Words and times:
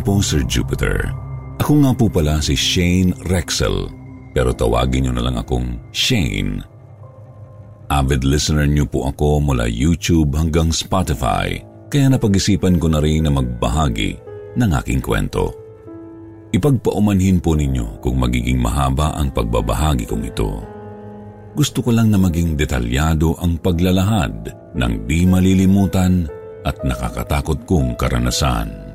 Evening 0.00 0.16
po, 0.16 0.24
Sir 0.24 0.40
Jupiter. 0.48 1.12
Ako 1.60 1.84
nga 1.84 1.92
po 1.92 2.08
pala 2.08 2.40
si 2.40 2.56
Shane 2.56 3.12
Rexel, 3.28 3.84
pero 4.32 4.48
tawagin 4.56 5.04
niyo 5.04 5.12
na 5.12 5.28
lang 5.28 5.36
akong 5.36 5.76
Shane. 5.92 6.64
Avid 7.92 8.24
listener 8.24 8.64
niyo 8.64 8.88
po 8.88 9.12
ako 9.12 9.44
mula 9.44 9.68
YouTube 9.68 10.40
hanggang 10.40 10.72
Spotify, 10.72 11.52
kaya 11.92 12.08
napag-isipan 12.08 12.80
ko 12.80 12.88
na 12.88 13.04
rin 13.04 13.28
na 13.28 13.32
magbahagi 13.44 14.16
ng 14.56 14.70
aking 14.80 15.04
kwento. 15.04 15.52
Ipagpaumanhin 16.56 17.36
po 17.44 17.52
ninyo 17.52 18.00
kung 18.00 18.24
magiging 18.24 18.56
mahaba 18.56 19.12
ang 19.20 19.28
pagbabahagi 19.36 20.08
kong 20.08 20.24
ito. 20.24 20.64
Gusto 21.52 21.84
ko 21.84 21.92
lang 21.92 22.08
na 22.08 22.16
maging 22.16 22.56
detalyado 22.56 23.36
ang 23.36 23.60
paglalahad 23.60 24.48
ng 24.72 24.92
di 25.04 25.28
malilimutan 25.28 26.24
at 26.64 26.80
nakakatakot 26.88 27.68
kong 27.68 28.00
karanasan. 28.00 28.89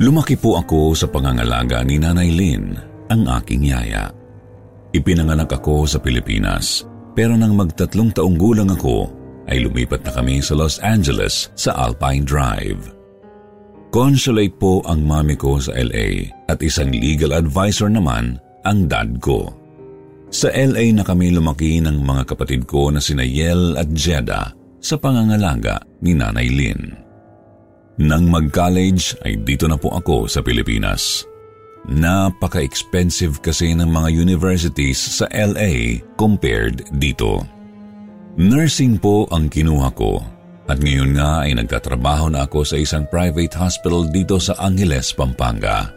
Lumaki 0.00 0.40
po 0.40 0.56
ako 0.56 0.96
sa 0.96 1.04
pangangalaga 1.04 1.84
ni 1.84 2.00
Nanay 2.00 2.32
Lynn, 2.32 2.72
ang 3.12 3.28
aking 3.28 3.68
yaya. 3.68 4.08
Ipinanganak 4.96 5.52
ako 5.52 5.84
sa 5.84 6.00
Pilipinas, 6.00 6.88
pero 7.12 7.36
nang 7.36 7.52
magtatlong 7.52 8.08
taong 8.08 8.36
gulang 8.40 8.72
ako, 8.72 9.12
ay 9.52 9.60
lumipat 9.60 10.00
na 10.08 10.12
kami 10.16 10.40
sa 10.40 10.56
Los 10.56 10.80
Angeles 10.80 11.52
sa 11.52 11.76
Alpine 11.76 12.24
Drive. 12.24 12.88
Consulate 13.92 14.56
po 14.56 14.80
ang 14.88 15.04
mami 15.04 15.36
ko 15.36 15.60
sa 15.60 15.76
LA 15.76 16.24
at 16.48 16.64
isang 16.64 16.88
legal 16.88 17.36
advisor 17.36 17.92
naman 17.92 18.40
ang 18.64 18.88
dad 18.88 19.20
ko. 19.20 19.52
Sa 20.32 20.48
LA 20.48 20.96
na 20.96 21.04
kami 21.04 21.28
lumaki 21.28 21.84
ng 21.84 22.00
mga 22.00 22.32
kapatid 22.32 22.64
ko 22.64 22.88
na 22.88 23.04
sina 23.04 23.20
Yel 23.20 23.76
at 23.76 23.92
Jeda 23.92 24.56
sa 24.80 24.96
pangangalaga 24.96 25.84
ni 26.00 26.16
Nanay 26.16 26.48
Lynn. 26.48 27.01
Nang 28.00 28.24
mag-college 28.32 29.20
ay 29.20 29.36
dito 29.44 29.68
na 29.68 29.76
po 29.76 29.92
ako 29.92 30.24
sa 30.24 30.40
Pilipinas. 30.40 31.28
Napaka-expensive 31.84 33.42
kasi 33.42 33.76
ng 33.76 33.90
mga 33.90 34.08
universities 34.16 34.96
sa 34.96 35.28
LA 35.28 36.00
compared 36.16 36.88
dito. 36.96 37.44
Nursing 38.38 38.96
po 38.96 39.28
ang 39.28 39.52
kinuha 39.52 39.92
ko 39.92 40.24
at 40.70 40.80
ngayon 40.80 41.20
nga 41.20 41.44
ay 41.44 41.52
nagtatrabaho 41.58 42.32
na 42.32 42.48
ako 42.48 42.64
sa 42.64 42.80
isang 42.80 43.04
private 43.12 43.52
hospital 43.52 44.08
dito 44.08 44.40
sa 44.40 44.56
Angeles, 44.62 45.12
Pampanga. 45.12 45.92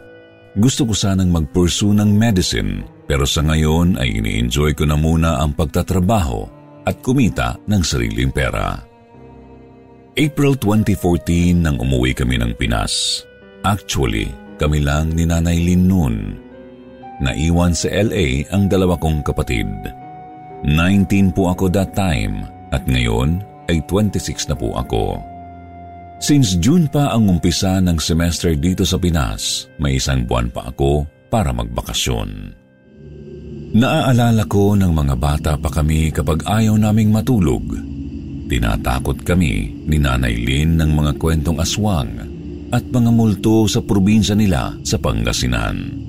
Gusto 0.52 0.84
ko 0.84 0.92
sanang 0.92 1.32
mag-pursue 1.32 1.96
ng 1.96 2.12
medicine 2.12 2.84
pero 3.08 3.24
sa 3.24 3.40
ngayon 3.40 3.96
ay 3.96 4.20
ini-enjoy 4.20 4.76
ko 4.76 4.84
na 4.84 4.98
muna 4.98 5.40
ang 5.40 5.54
pagtatrabaho 5.54 6.44
at 6.84 6.98
kumita 7.00 7.56
ng 7.64 7.82
sariling 7.82 8.34
pera. 8.34 8.85
April 10.16 10.56
2014 10.56 11.60
nang 11.60 11.76
umuwi 11.76 12.16
kami 12.16 12.40
ng 12.40 12.56
Pinas. 12.56 13.20
Actually, 13.60 14.32
kami 14.56 14.80
lang 14.80 15.12
ni 15.12 15.28
Nanay 15.28 15.60
Lynn 15.60 15.84
noon. 15.84 16.16
Naiwan 17.20 17.76
sa 17.76 17.92
LA 17.92 18.48
ang 18.48 18.64
dalawa 18.64 18.96
kong 18.96 19.20
kapatid. 19.20 19.68
19 20.64 21.36
po 21.36 21.52
ako 21.52 21.68
that 21.68 21.92
time 21.92 22.48
at 22.72 22.80
ngayon 22.88 23.44
ay 23.68 23.84
26 23.84 24.48
na 24.48 24.56
po 24.56 24.72
ako. 24.80 25.20
Since 26.16 26.64
June 26.64 26.88
pa 26.88 27.12
ang 27.12 27.28
umpisa 27.28 27.76
ng 27.84 28.00
semester 28.00 28.56
dito 28.56 28.88
sa 28.88 28.96
Pinas, 28.96 29.68
may 29.76 30.00
isang 30.00 30.24
buwan 30.24 30.48
pa 30.48 30.72
ako 30.72 31.04
para 31.28 31.52
magbakasyon. 31.52 32.56
Naaalala 33.76 34.48
ko 34.48 34.80
ng 34.80 34.96
mga 34.96 35.14
bata 35.20 35.52
pa 35.60 35.68
kami 35.68 36.08
kapag 36.08 36.40
ayaw 36.48 36.72
naming 36.80 37.12
matulog 37.12 37.95
Tinatakot 38.46 39.26
kami 39.26 39.74
ni 39.90 39.98
Nanay 39.98 40.38
Lynn 40.38 40.78
ng 40.78 40.90
mga 40.94 41.12
kwentong 41.18 41.58
aswang 41.58 42.14
at 42.70 42.86
mga 42.86 43.10
multo 43.10 43.66
sa 43.66 43.82
probinsya 43.82 44.38
nila 44.38 44.74
sa 44.86 45.02
Pangasinan. 45.02 46.06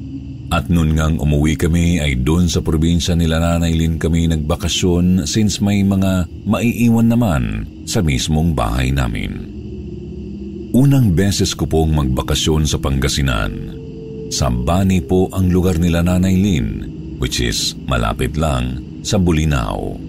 At 0.48 0.72
noon 0.72 0.96
ngang 0.96 1.18
umuwi 1.20 1.60
kami 1.60 2.00
ay 2.00 2.24
doon 2.24 2.48
sa 2.48 2.64
probinsya 2.64 3.18
nila 3.18 3.42
Nanay 3.42 3.74
Lynn 3.74 4.00
kami 4.00 4.30
nagbakasyon 4.32 5.28
since 5.28 5.60
may 5.60 5.84
mga 5.84 6.30
maiiwan 6.48 7.10
naman 7.12 7.44
sa 7.90 8.00
mismong 8.06 8.56
bahay 8.56 8.94
namin. 8.94 9.58
Unang 10.78 11.18
beses 11.18 11.58
ko 11.58 11.66
pong 11.66 11.98
magbakasyon 11.98 12.70
sa 12.70 12.78
Pangasinan. 12.78 13.76
Sambani 14.30 15.02
po 15.02 15.28
ang 15.34 15.50
lugar 15.50 15.82
nila 15.82 16.06
Nanay 16.06 16.38
Lynn 16.38 16.70
which 17.18 17.42
is 17.42 17.74
malapit 17.90 18.38
lang 18.38 18.78
sa 19.02 19.18
Bulinaw. 19.18 20.07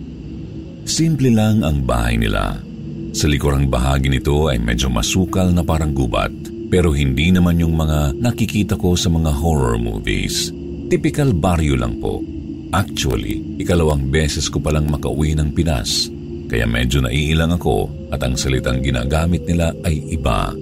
Simple 0.89 1.29
lang 1.29 1.61
ang 1.61 1.85
bahay 1.85 2.17
nila. 2.17 2.65
Sa 3.13 3.29
likurang 3.29 3.69
bahagi 3.69 4.09
nito 4.09 4.49
ay 4.49 4.57
medyo 4.57 4.89
masukal 4.89 5.53
na 5.53 5.61
parang 5.61 5.93
gubat, 5.93 6.33
pero 6.73 6.97
hindi 6.97 7.29
naman 7.29 7.61
yung 7.61 7.77
mga 7.77 8.17
nakikita 8.17 8.81
ko 8.81 8.97
sa 8.97 9.13
mga 9.13 9.29
horror 9.29 9.77
movies. 9.77 10.49
Typical 10.89 11.37
baryo 11.37 11.77
lang 11.77 12.01
po. 12.01 12.25
Actually, 12.73 13.61
ikalawang 13.61 14.09
beses 14.09 14.49
ko 14.49 14.65
palang 14.65 14.89
makauwi 14.89 15.37
ng 15.37 15.53
Pinas, 15.53 16.09
kaya 16.49 16.65
medyo 16.65 17.05
naiilang 17.05 17.61
ako 17.61 18.09
at 18.09 18.25
ang 18.25 18.41
salitang 18.41 18.81
ginagamit 18.81 19.45
nila 19.45 19.77
ay 19.85 20.01
iba. 20.09 20.57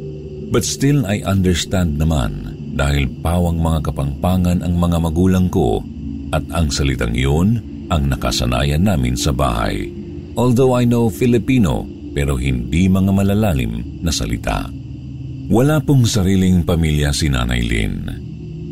But 0.50 0.66
still 0.66 1.06
I 1.06 1.22
understand 1.22 2.02
naman 2.02 2.58
dahil 2.74 3.06
pawang 3.22 3.62
mga 3.62 3.94
kapangpangan 3.94 4.66
ang 4.66 4.74
mga 4.74 4.98
magulang 5.06 5.46
ko 5.54 5.86
at 6.34 6.42
ang 6.50 6.74
salitang 6.74 7.14
iyon 7.14 7.62
ang 7.94 8.10
nakasanayan 8.10 8.82
namin 8.82 9.14
sa 9.14 9.30
bahay. 9.30 10.05
Although 10.36 10.76
I 10.76 10.84
know 10.84 11.08
Filipino, 11.08 11.88
pero 12.12 12.36
hindi 12.36 12.92
mga 12.92 13.12
malalalim 13.12 14.00
na 14.04 14.12
salita. 14.12 14.68
Wala 15.48 15.80
pong 15.80 16.04
sariling 16.04 16.64
pamilya 16.64 17.12
si 17.12 17.32
Nanay 17.32 17.62
Lynn. 17.64 17.98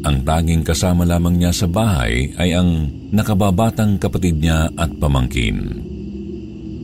Ang 0.05 0.17
tanging 0.29 0.61
kasama 0.61 1.09
lamang 1.09 1.41
niya 1.41 1.57
sa 1.57 1.65
bahay 1.65 2.37
ay 2.37 2.53
ang 2.53 2.93
nakababatang 3.13 3.97
kapatid 3.97 4.45
niya 4.45 4.69
at 4.77 4.93
pamangkin. 5.01 5.81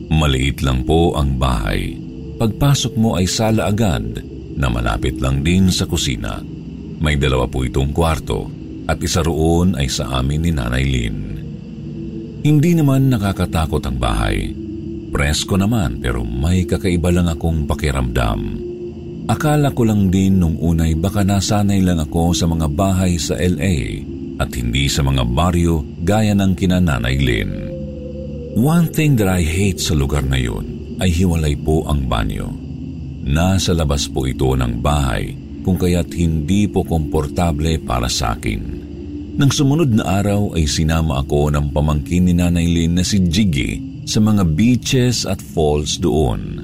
Maliit 0.09 0.65
lang 0.65 0.81
po 0.81 1.13
ang 1.13 1.37
bahay. 1.37 1.93
Pagpasok 2.41 2.93
mo 2.97 3.21
ay 3.21 3.29
sala 3.29 3.69
agad 3.69 4.17
na 4.57 4.65
malapit 4.65 5.21
lang 5.21 5.45
din 5.45 5.69
sa 5.69 5.85
kusina. 5.85 6.41
May 6.97 7.21
dalawa 7.21 7.45
po 7.45 7.61
itong 7.61 7.93
kwarto 7.93 8.49
at 8.89 8.97
isa 8.97 9.21
roon 9.21 9.77
ay 9.77 9.85
sa 9.85 10.17
amin 10.17 10.41
ni 10.41 10.51
Nanay 10.53 10.85
Lynn. 10.89 11.19
Hindi 12.41 12.71
naman 12.73 13.13
nakakatakot 13.13 13.85
ang 13.85 13.97
bahay. 14.01 14.49
Presko 15.11 15.59
naman 15.59 15.99
pero 15.99 16.23
may 16.23 16.63
kakaiba 16.63 17.11
lang 17.11 17.27
akong 17.27 17.67
pakiramdam. 17.67 18.71
Akala 19.27 19.75
ko 19.75 19.83
lang 19.83 20.07
din 20.07 20.39
nung 20.39 20.55
unay 20.55 20.95
baka 20.95 21.27
nasanay 21.27 21.83
lang 21.83 21.99
ako 21.99 22.31
sa 22.31 22.47
mga 22.47 22.67
bahay 22.71 23.19
sa 23.19 23.35
LA 23.35 24.07
at 24.39 24.49
hindi 24.55 24.87
sa 24.87 25.03
mga 25.03 25.27
baryo 25.27 25.83
gaya 26.01 26.31
ng 26.31 26.55
kinananay 26.55 27.17
Lynn. 27.19 27.51
One 28.55 28.87
thing 28.89 29.19
that 29.19 29.27
I 29.27 29.43
hate 29.43 29.83
sa 29.83 29.93
lugar 29.93 30.23
na 30.23 30.39
yun 30.39 30.95
ay 31.03 31.11
hiwalay 31.11 31.59
po 31.59 31.83
ang 31.85 32.07
banyo. 32.07 32.47
Nasa 33.27 33.75
labas 33.75 34.07
po 34.07 34.25
ito 34.25 34.55
ng 34.55 34.79
bahay 34.79 35.35
kung 35.61 35.77
kaya't 35.77 36.09
hindi 36.15 36.65
po 36.71 36.87
komportable 36.87 37.77
para 37.83 38.09
sa 38.09 38.33
akin. 38.33 38.61
Nang 39.37 39.51
sumunod 39.51 39.91
na 39.91 40.23
araw 40.23 40.57
ay 40.57 40.67
sinama 40.67 41.21
ako 41.21 41.51
ng 41.51 41.71
pamangkin 41.71 42.27
ni 42.27 42.33
Nanay 42.35 42.67
Lynn 42.67 42.99
na 42.99 43.03
si 43.05 43.21
Jiggy 43.21 43.90
sa 44.05 44.19
mga 44.21 44.43
beaches 44.57 45.23
at 45.29 45.41
falls 45.41 45.97
doon. 46.01 46.61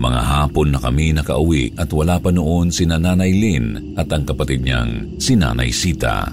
Mga 0.00 0.20
hapon 0.24 0.72
na 0.72 0.80
kami 0.80 1.12
nakauwi 1.12 1.76
at 1.76 1.92
wala 1.92 2.16
pa 2.16 2.32
noon 2.32 2.72
si 2.72 2.88
Nanay 2.88 3.36
Lynn 3.36 3.96
at 4.00 4.08
ang 4.08 4.24
kapatid 4.24 4.64
niyang 4.64 5.20
si 5.20 5.36
Nanay 5.36 5.68
Sita. 5.68 6.32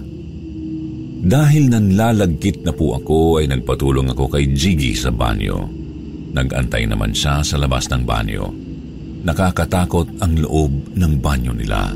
Dahil 1.18 1.68
nanlalagkit 1.68 2.64
na 2.64 2.72
po 2.72 2.96
ako 2.96 3.44
ay 3.44 3.52
nagpatulong 3.52 4.14
ako 4.16 4.32
kay 4.32 4.56
Jiggy 4.56 4.96
sa 4.96 5.12
banyo. 5.12 5.68
Nagantay 6.32 6.88
naman 6.88 7.12
siya 7.12 7.44
sa 7.44 7.60
labas 7.60 7.92
ng 7.92 8.08
banyo. 8.08 8.46
Nakakatakot 9.28 10.24
ang 10.24 10.34
loob 10.40 10.96
ng 10.96 11.14
banyo 11.20 11.52
nila. 11.52 11.92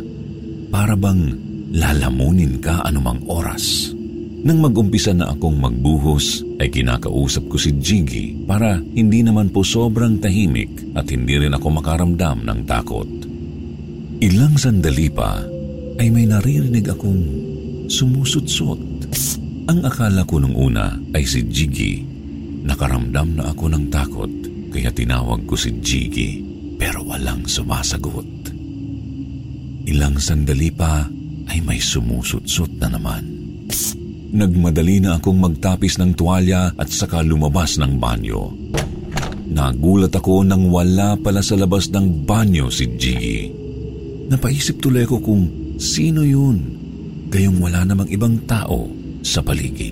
Para 0.68 1.00
bang 1.00 1.32
lalamunin 1.72 2.60
ka 2.60 2.84
anumang 2.84 3.24
oras. 3.32 3.96
Nang 4.42 4.58
mag-umpisa 4.58 5.14
na 5.14 5.30
akong 5.30 5.58
magbuhos, 5.62 6.42
ay 6.58 6.74
kinakausap 6.74 7.46
ko 7.46 7.58
si 7.62 7.78
Jiggy 7.78 8.46
para 8.50 8.78
hindi 8.78 9.22
naman 9.22 9.54
po 9.54 9.62
sobrang 9.62 10.18
tahimik 10.18 10.98
at 10.98 11.10
hindi 11.14 11.38
rin 11.38 11.54
ako 11.54 11.82
makaramdam 11.82 12.46
ng 12.46 12.60
takot. 12.66 13.10
Ilang 14.22 14.58
sandali 14.58 15.10
pa 15.14 15.42
ay 16.02 16.10
may 16.10 16.26
naririnig 16.26 16.90
akong 16.90 17.22
sumusutsot 17.90 18.92
ang 19.72 19.88
akala 19.88 20.28
ko 20.28 20.42
nung 20.42 20.58
una 20.58 20.98
ay 21.14 21.24
si 21.24 21.46
Jiggy. 21.46 22.04
Nakaramdam 22.68 23.40
na 23.40 23.56
ako 23.56 23.72
ng 23.72 23.86
takot 23.88 24.32
kaya 24.68 24.92
tinawag 24.92 25.48
ko 25.48 25.56
si 25.56 25.80
Jiggy 25.80 26.44
pero 26.76 27.06
walang 27.08 27.48
sumasagot. 27.48 28.52
Ilang 29.88 30.20
sandali 30.20 30.76
pa 30.76 31.08
ay 31.48 31.64
may 31.64 31.80
sumusutsot 31.80 32.84
na 32.84 32.92
naman. 32.92 33.24
Nagmadali 34.32 35.04
na 35.04 35.20
akong 35.20 35.36
magtapis 35.44 36.00
ng 36.00 36.16
tuwalya 36.16 36.72
at 36.80 36.88
saka 36.88 37.20
lumabas 37.20 37.76
ng 37.76 38.00
banyo. 38.00 38.48
Nagulat 39.52 40.16
ako 40.16 40.48
nang 40.48 40.72
wala 40.72 41.20
pala 41.20 41.44
sa 41.44 41.60
labas 41.60 41.92
ng 41.92 42.24
banyo 42.24 42.72
si 42.72 42.88
Jiggy. 42.96 43.52
Napaisip 44.32 44.80
tuloy 44.80 45.04
ko 45.04 45.20
kung 45.20 45.76
sino 45.76 46.24
yun, 46.24 46.64
gayong 47.28 47.60
wala 47.60 47.84
namang 47.84 48.08
ibang 48.08 48.40
tao 48.48 48.88
sa 49.20 49.44
paligid. 49.44 49.92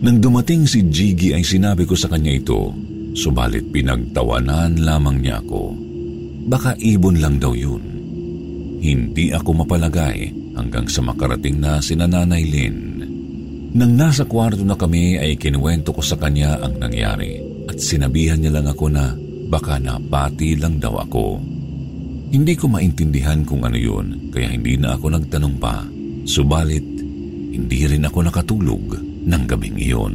Nang 0.00 0.24
dumating 0.24 0.64
si 0.64 0.88
Jiggy 0.88 1.36
ay 1.36 1.44
sinabi 1.44 1.84
ko 1.84 1.92
sa 1.92 2.08
kanya 2.08 2.32
ito, 2.32 2.72
subalit 3.12 3.68
pinagtawanan 3.68 4.80
lamang 4.80 5.20
niya 5.20 5.44
ako. 5.44 5.76
Baka 6.48 6.76
ibon 6.80 7.20
lang 7.20 7.36
daw 7.36 7.52
yun. 7.52 7.84
Hindi 8.84 9.32
ako 9.32 9.64
mapalagay 9.64 10.28
hanggang 10.56 10.88
sa 10.92 11.00
makarating 11.00 11.56
na 11.56 11.80
si 11.80 11.96
Nanay 11.96 12.44
Lynn. 12.44 12.93
Nang 13.74 13.98
nasa 13.98 14.22
kwarto 14.22 14.62
na 14.62 14.78
kami 14.78 15.18
ay 15.18 15.34
kinuwento 15.34 15.90
ko 15.90 15.98
sa 15.98 16.14
kanya 16.14 16.62
ang 16.62 16.78
nangyari 16.78 17.42
at 17.66 17.74
sinabihan 17.82 18.38
niya 18.38 18.54
lang 18.54 18.70
ako 18.70 18.86
na 18.86 19.10
baka 19.50 19.82
napati 19.82 20.54
lang 20.54 20.78
daw 20.78 21.02
ako. 21.02 21.42
Hindi 22.30 22.54
ko 22.54 22.70
maintindihan 22.70 23.42
kung 23.42 23.66
ano 23.66 23.74
yun 23.74 24.30
kaya 24.30 24.54
hindi 24.54 24.78
na 24.78 24.94
ako 24.94 25.18
nagtanong 25.18 25.56
pa. 25.58 25.82
Subalit 26.22 26.86
hindi 27.54 27.86
rin 27.90 28.06
ako 28.06 28.18
nakatulog 28.30 28.84
ng 29.26 29.42
gabing 29.46 29.78
iyon. 29.78 30.14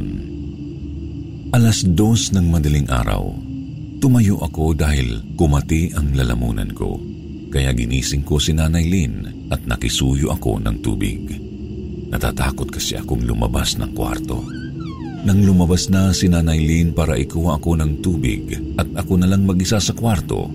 Alas 1.52 1.84
dos 1.84 2.32
ng 2.32 2.46
madaling 2.48 2.88
araw, 2.88 3.28
tumayo 4.00 4.40
ako 4.40 4.72
dahil 4.72 5.36
kumati 5.36 5.92
ang 5.92 6.16
lalamunan 6.16 6.72
ko. 6.72 6.96
Kaya 7.52 7.76
ginising 7.76 8.24
ko 8.24 8.40
si 8.40 8.56
Nanay 8.56 8.88
Lynn 8.88 9.48
at 9.52 9.68
nakisuyo 9.68 10.32
ako 10.32 10.64
ng 10.64 10.76
tubig. 10.80 11.49
Natatakot 12.10 12.68
kasi 12.74 12.98
akong 12.98 13.22
lumabas 13.22 13.78
ng 13.78 13.94
kwarto. 13.94 14.42
Nang 15.20 15.40
lumabas 15.46 15.86
na 15.92 16.10
si 16.10 16.26
Nanay 16.26 16.58
Lynn 16.58 16.90
para 16.90 17.14
ikuha 17.14 17.60
ako 17.60 17.78
ng 17.78 17.92
tubig 18.02 18.56
at 18.80 18.88
ako 18.98 19.20
na 19.20 19.30
lang 19.30 19.46
mag-isa 19.46 19.78
sa 19.78 19.94
kwarto, 19.94 20.50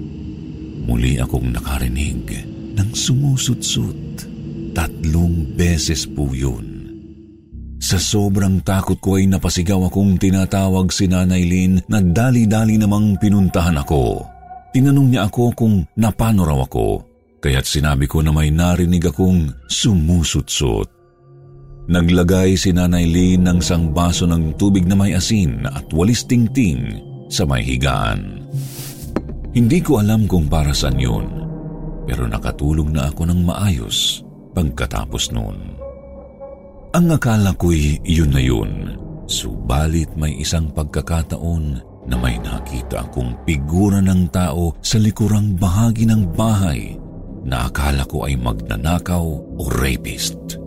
muli 0.85 1.15
akong 1.21 1.55
nakarinig 1.55 2.43
ng 2.75 2.89
sumusutsut. 2.91 4.27
Tatlong 4.75 5.55
beses 5.55 6.03
po 6.03 6.27
yun. 6.35 6.75
Sa 7.79 8.01
sobrang 8.01 8.59
takot 8.65 8.97
ko 8.99 9.15
ay 9.15 9.29
napasigaw 9.29 9.87
akong 9.87 10.17
tinatawag 10.17 10.89
si 10.91 11.05
Nanay 11.05 11.45
Lynn 11.45 11.79
na 11.87 12.01
dali-dali 12.01 12.75
namang 12.75 13.15
pinuntahan 13.21 13.77
ako. 13.79 14.25
Tinanong 14.75 15.13
niya 15.13 15.29
ako 15.29 15.55
kung 15.55 15.87
napano 15.95 16.43
raw 16.43 16.59
ako, 16.65 17.05
kaya't 17.39 17.63
sinabi 17.63 18.09
ko 18.09 18.19
na 18.25 18.33
may 18.33 18.51
narinig 18.51 19.05
akong 19.07 19.53
sumusutsot. 19.69 20.94
Naglagay 21.85 22.57
si 22.57 22.73
Nanay 22.73 23.05
Lynn 23.05 23.45
ng 23.45 23.61
sang 23.61 23.93
baso 23.93 24.25
ng 24.25 24.57
tubig 24.57 24.89
na 24.89 24.97
may 24.97 25.13
asin 25.13 25.69
at 25.69 25.85
walis 25.93 26.25
tingting 26.25 26.97
sa 27.29 27.45
may 27.45 27.61
higaan. 27.61 28.41
Hindi 29.53 29.85
ko 29.85 30.01
alam 30.01 30.25
kung 30.25 30.49
para 30.49 30.73
saan 30.73 30.97
yun, 30.97 31.29
pero 32.09 32.25
nakatulong 32.25 32.89
na 32.89 33.13
ako 33.13 33.29
ng 33.29 33.39
maayos 33.45 34.25
pagkatapos 34.57 35.29
noon. 35.29 35.77
Ang 36.97 37.07
akala 37.13 37.53
ko'y 37.53 38.01
yun 38.01 38.33
na 38.33 38.41
yun. 38.41 38.97
Subalit 39.29 40.09
may 40.17 40.41
isang 40.41 40.73
pagkakataon 40.73 41.65
na 42.09 42.15
may 42.17 42.41
nakita 42.41 43.05
akong 43.05 43.45
figura 43.45 44.01
ng 44.01 44.33
tao 44.33 44.73
sa 44.81 44.97
likurang 44.97 45.53
bahagi 45.53 46.09
ng 46.09 46.33
bahay 46.33 46.97
na 47.45 47.69
akala 47.69 48.09
ko 48.09 48.25
ay 48.25 48.33
magnanakaw 48.41 49.25
o 49.37 49.63
rapist. 49.69 50.64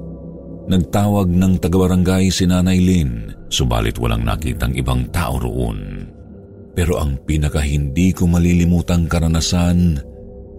Nagtawag 0.69 1.33
ng 1.33 1.65
taga-barangay 1.65 2.29
si 2.29 2.45
Nanay 2.45 2.77
Lynn, 2.77 3.33
subalit 3.49 3.97
walang 3.97 4.21
nakitang 4.21 4.77
ibang 4.77 5.09
tao 5.09 5.41
roon. 5.41 6.05
Pero 6.77 7.01
ang 7.01 7.17
pinaka 7.25 7.65
hindi 7.65 8.13
ko 8.13 8.29
malilimutang 8.29 9.09
karanasan 9.09 9.97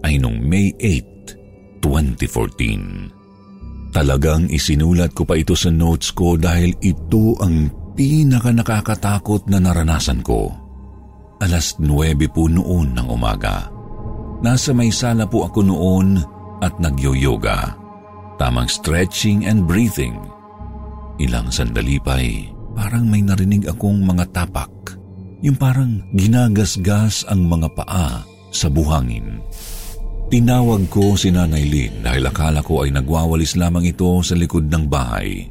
ay 0.02 0.18
nung 0.18 0.42
May 0.42 0.74
8, 0.74 1.78
2014. 1.78 3.94
Talagang 3.94 4.50
isinulat 4.50 5.14
ko 5.14 5.22
pa 5.22 5.38
ito 5.38 5.54
sa 5.54 5.70
notes 5.70 6.10
ko 6.10 6.34
dahil 6.34 6.74
ito 6.82 7.38
ang 7.38 7.70
pinaka 7.94 8.50
nakakatakot 8.50 9.46
na 9.46 9.62
naranasan 9.62 10.26
ko. 10.26 10.50
Alas 11.38 11.78
9 11.78 12.18
po 12.34 12.50
noon 12.50 12.98
ng 12.98 13.08
umaga. 13.08 13.70
Nasa 14.42 14.74
may 14.74 14.90
sala 14.90 15.30
po 15.30 15.46
ako 15.46 15.62
noon 15.62 16.18
at 16.60 16.76
nagyo-yoga. 16.82 17.79
Tamang 18.40 18.72
stretching 18.72 19.44
and 19.44 19.68
breathing. 19.68 20.16
Ilang 21.20 21.52
sandali 21.52 22.00
pa'y 22.00 22.48
parang 22.72 23.04
may 23.04 23.20
narinig 23.20 23.68
akong 23.68 24.00
mga 24.00 24.32
tapak. 24.32 24.96
Yung 25.44 25.60
parang 25.60 26.00
ginagasgas 26.16 27.28
ang 27.28 27.44
mga 27.44 27.68
paa 27.76 28.24
sa 28.48 28.72
buhangin. 28.72 29.44
Tinawag 30.32 30.88
ko 30.88 31.20
si 31.20 31.28
Nanay 31.28 31.68
Lynn 31.68 32.00
dahil 32.00 32.24
akala 32.24 32.64
ko 32.64 32.80
ay 32.80 32.96
nagwawalis 32.96 33.60
lamang 33.60 33.92
ito 33.92 34.08
sa 34.24 34.32
likod 34.32 34.72
ng 34.72 34.88
bahay. 34.88 35.44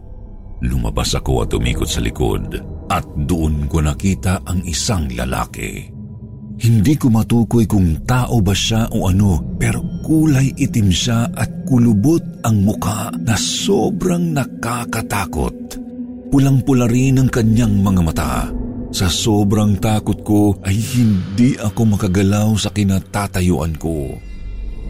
Lumabas 0.65 1.13
ako 1.13 1.46
at 1.46 1.53
umikot 1.53 1.86
sa 1.86 2.01
likod 2.01 2.58
at 2.89 3.05
doon 3.29 3.69
ko 3.69 3.86
nakita 3.86 4.41
ang 4.50 4.65
isang 4.65 5.05
lalaki. 5.13 5.99
Hindi 6.60 7.00
ko 7.00 7.08
matukoy 7.08 7.63
kung 7.63 8.04
tao 8.04 8.44
ba 8.44 8.51
siya 8.51 8.92
o 8.92 9.08
ano 9.08 9.56
pero 9.56 9.80
kulay 10.04 10.51
itim 10.60 10.92
siya 10.92 11.32
at 11.32 11.63
kulubot 11.63 12.20
ang 12.44 12.68
muka 12.68 13.16
na 13.16 13.39
sobrang 13.39 14.36
nakakatakot. 14.36 15.56
Pulang-pula 16.28 16.84
rin 16.92 17.24
ang 17.24 17.32
kanyang 17.32 17.80
mga 17.80 18.01
mata. 18.04 18.34
Sa 18.92 19.08
sobrang 19.08 19.80
takot 19.80 20.20
ko 20.28 20.60
ay 20.68 20.75
hindi 20.75 21.56
ako 21.56 21.96
makagalaw 21.96 22.51
sa 22.60 22.75
kinatatayuan 22.75 23.80
ko. 23.80 24.20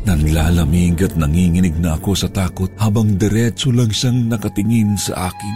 Nanlalamig 0.09 0.97
at 1.05 1.13
nanginginig 1.21 1.77
na 1.77 2.01
ako 2.01 2.17
sa 2.17 2.31
takot 2.33 2.71
habang 2.81 3.13
diretso 3.13 3.69
lang 3.69 3.93
siyang 3.93 4.25
nakatingin 4.25 4.97
sa 4.97 5.29
akin. 5.29 5.55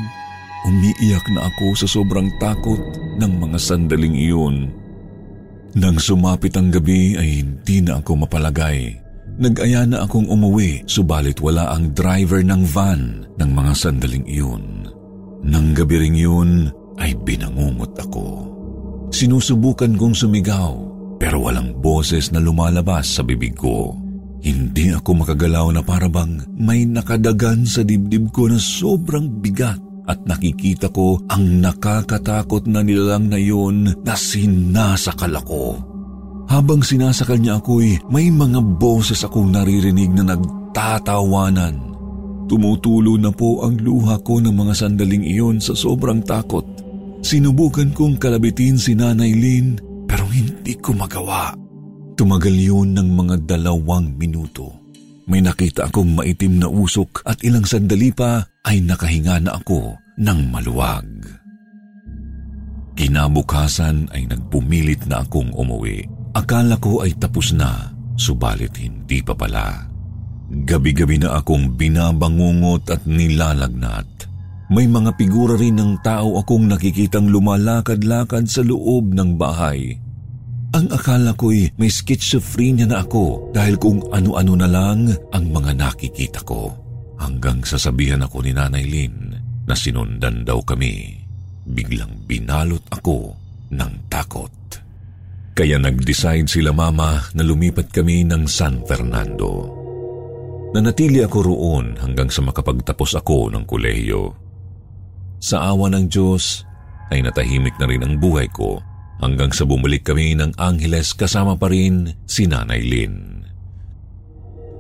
Umiiyak 0.69 1.25
na 1.33 1.49
ako 1.49 1.73
sa 1.73 1.87
sobrang 1.89 2.29
takot 2.37 2.79
ng 3.17 3.33
mga 3.39 3.57
sandaling 3.57 4.13
iyon. 4.13 4.82
Nang 5.73 5.97
sumapit 5.97 6.53
ang 6.53 6.69
gabi 6.69 7.17
ay 7.17 7.41
hindi 7.41 7.81
na 7.81 7.97
ako 7.97 8.25
mapalagay. 8.25 8.93
Nag-aya 9.33 9.89
na 9.89 10.05
akong 10.05 10.29
umuwi 10.29 10.85
subalit 10.85 11.41
wala 11.41 11.73
ang 11.73 11.97
driver 11.97 12.45
ng 12.45 12.61
van 12.69 13.25
ng 13.41 13.49
mga 13.49 13.73
sandaling 13.73 14.25
iyon. 14.29 14.85
Nang 15.41 15.73
gabi 15.73 16.05
ring 16.05 16.13
yun 16.13 16.69
ay 17.01 17.17
binangungot 17.25 17.97
ako. 17.97 18.45
Sinusubukan 19.09 19.97
kong 19.97 20.13
sumigaw 20.13 20.73
pero 21.17 21.41
walang 21.49 21.73
boses 21.81 22.29
na 22.29 22.37
lumalabas 22.37 23.09
sa 23.09 23.25
bibig 23.25 23.57
ko. 23.57 23.97
Hindi 24.43 24.93
ako 24.93 25.25
makagalaw 25.25 25.73
na 25.73 25.81
parabang 25.81 26.37
may 26.53 26.85
nakadagan 26.85 27.65
sa 27.65 27.81
dibdib 27.81 28.29
ko 28.29 28.51
na 28.51 28.59
sobrang 28.59 29.41
bigat 29.41 29.79
at 30.03 30.19
nakikita 30.27 30.91
ko 30.91 31.19
ang 31.31 31.63
nakakatakot 31.63 32.67
na 32.67 32.83
nilalang 32.83 33.31
na 33.31 33.39
yun 33.39 33.87
na 34.03 34.13
sinasakal 34.15 35.31
ako. 35.31 35.79
Habang 36.51 36.83
sinasakal 36.83 37.39
niya 37.39 37.63
ako'y 37.63 38.03
may 38.11 38.27
mga 38.27 38.59
boses 38.77 39.23
akong 39.23 39.49
naririnig 39.49 40.11
na 40.11 40.35
nagtatawanan. 40.35 41.95
Tumutulo 42.51 43.15
na 43.15 43.31
po 43.31 43.63
ang 43.63 43.79
luha 43.79 44.19
ko 44.19 44.43
ng 44.43 44.51
mga 44.51 44.73
sandaling 44.75 45.23
iyon 45.23 45.63
sa 45.63 45.71
sobrang 45.71 46.19
takot. 46.19 46.67
Sinubukan 47.23 47.95
kong 47.95 48.19
kalabitin 48.19 48.75
si 48.75 48.91
Nanay 48.99 49.31
Lynn 49.31 49.79
pero 50.03 50.27
hindi 50.27 50.75
ko 50.75 50.91
magawa. 50.91 51.55
Tumagal 52.19 52.53
yun 52.53 52.93
ng 52.93 53.09
mga 53.15 53.35
dalawang 53.47 54.13
minuto. 54.19 54.83
May 55.23 55.39
nakita 55.39 55.87
akong 55.87 56.19
maitim 56.19 56.59
na 56.59 56.67
usok 56.67 57.23
at 57.23 57.39
ilang 57.47 57.63
sandali 57.63 58.11
pa 58.11 58.43
ay 58.63 58.79
nakahinga 58.83 59.43
na 59.43 59.59
ako 59.59 59.99
ng 60.19 60.39
maluwag. 60.47 61.07
Kinabukasan 62.93 64.13
ay 64.13 64.29
nagpumilit 64.29 65.09
na 65.09 65.25
akong 65.25 65.49
umuwi. 65.51 66.05
Akala 66.37 66.77
ko 66.77 67.01
ay 67.01 67.17
tapos 67.17 67.51
na, 67.53 67.91
subalit 68.15 68.77
hindi 68.77 69.21
pa 69.25 69.33
pala. 69.33 69.89
Gabi-gabi 70.53 71.17
na 71.17 71.41
akong 71.41 71.73
binabangungot 71.73 72.93
at 72.93 73.01
nilalagnat. 73.09 74.05
May 74.69 74.85
mga 74.85 75.17
figura 75.17 75.57
rin 75.57 75.77
ng 75.77 76.01
tao 76.05 76.37
akong 76.37 76.69
nakikitang 76.69 77.29
lumalakad-lakad 77.29 78.45
sa 78.45 78.61
loob 78.61 79.13
ng 79.13 79.37
bahay. 79.37 79.97
Ang 80.73 80.89
akala 80.89 81.37
ko'y 81.37 81.69
may 81.77 81.89
schizophrenia 81.89 82.89
na 82.89 83.05
ako 83.05 83.53
dahil 83.53 83.77
kung 83.77 84.01
ano-ano 84.09 84.53
na 84.57 84.69
lang 84.69 85.09
ang 85.29 85.45
mga 85.53 85.77
nakikita 85.77 86.41
ko. 86.41 86.82
Hanggang 87.23 87.63
sasabihan 87.63 88.19
ako 88.19 88.43
ni 88.43 88.51
Nanay 88.51 88.83
Lynn 88.83 89.31
na 89.63 89.71
sinundan 89.79 90.43
daw 90.43 90.59
kami. 90.59 91.23
Biglang 91.63 92.27
binalot 92.27 92.83
ako 92.91 93.39
ng 93.71 94.11
takot. 94.11 94.51
Kaya 95.55 95.79
nag-decide 95.79 96.51
sila 96.51 96.75
mama 96.75 97.23
na 97.31 97.43
lumipat 97.47 97.87
kami 97.95 98.27
ng 98.27 98.43
San 98.43 98.83
Fernando. 98.83 99.71
Nanatili 100.75 101.23
ako 101.23 101.37
roon 101.47 101.95
hanggang 102.01 102.27
sa 102.27 102.43
makapagtapos 102.43 103.15
ako 103.15 103.53
ng 103.55 103.63
kolehiyo. 103.63 104.35
Sa 105.39 105.63
awa 105.63 105.87
ng 105.95 106.11
Diyos 106.11 106.67
ay 107.07 107.23
natahimik 107.23 107.79
na 107.79 107.87
rin 107.87 108.03
ang 108.03 108.19
buhay 108.19 108.51
ko 108.51 108.83
hanggang 109.23 109.55
sa 109.55 109.63
bumalik 109.63 110.03
kami 110.03 110.35
ng 110.35 110.59
Angeles 110.59 111.15
kasama 111.15 111.55
pa 111.55 111.71
rin 111.71 112.11
si 112.27 112.49
Nanay 112.49 112.83
Lynn. 112.83 113.42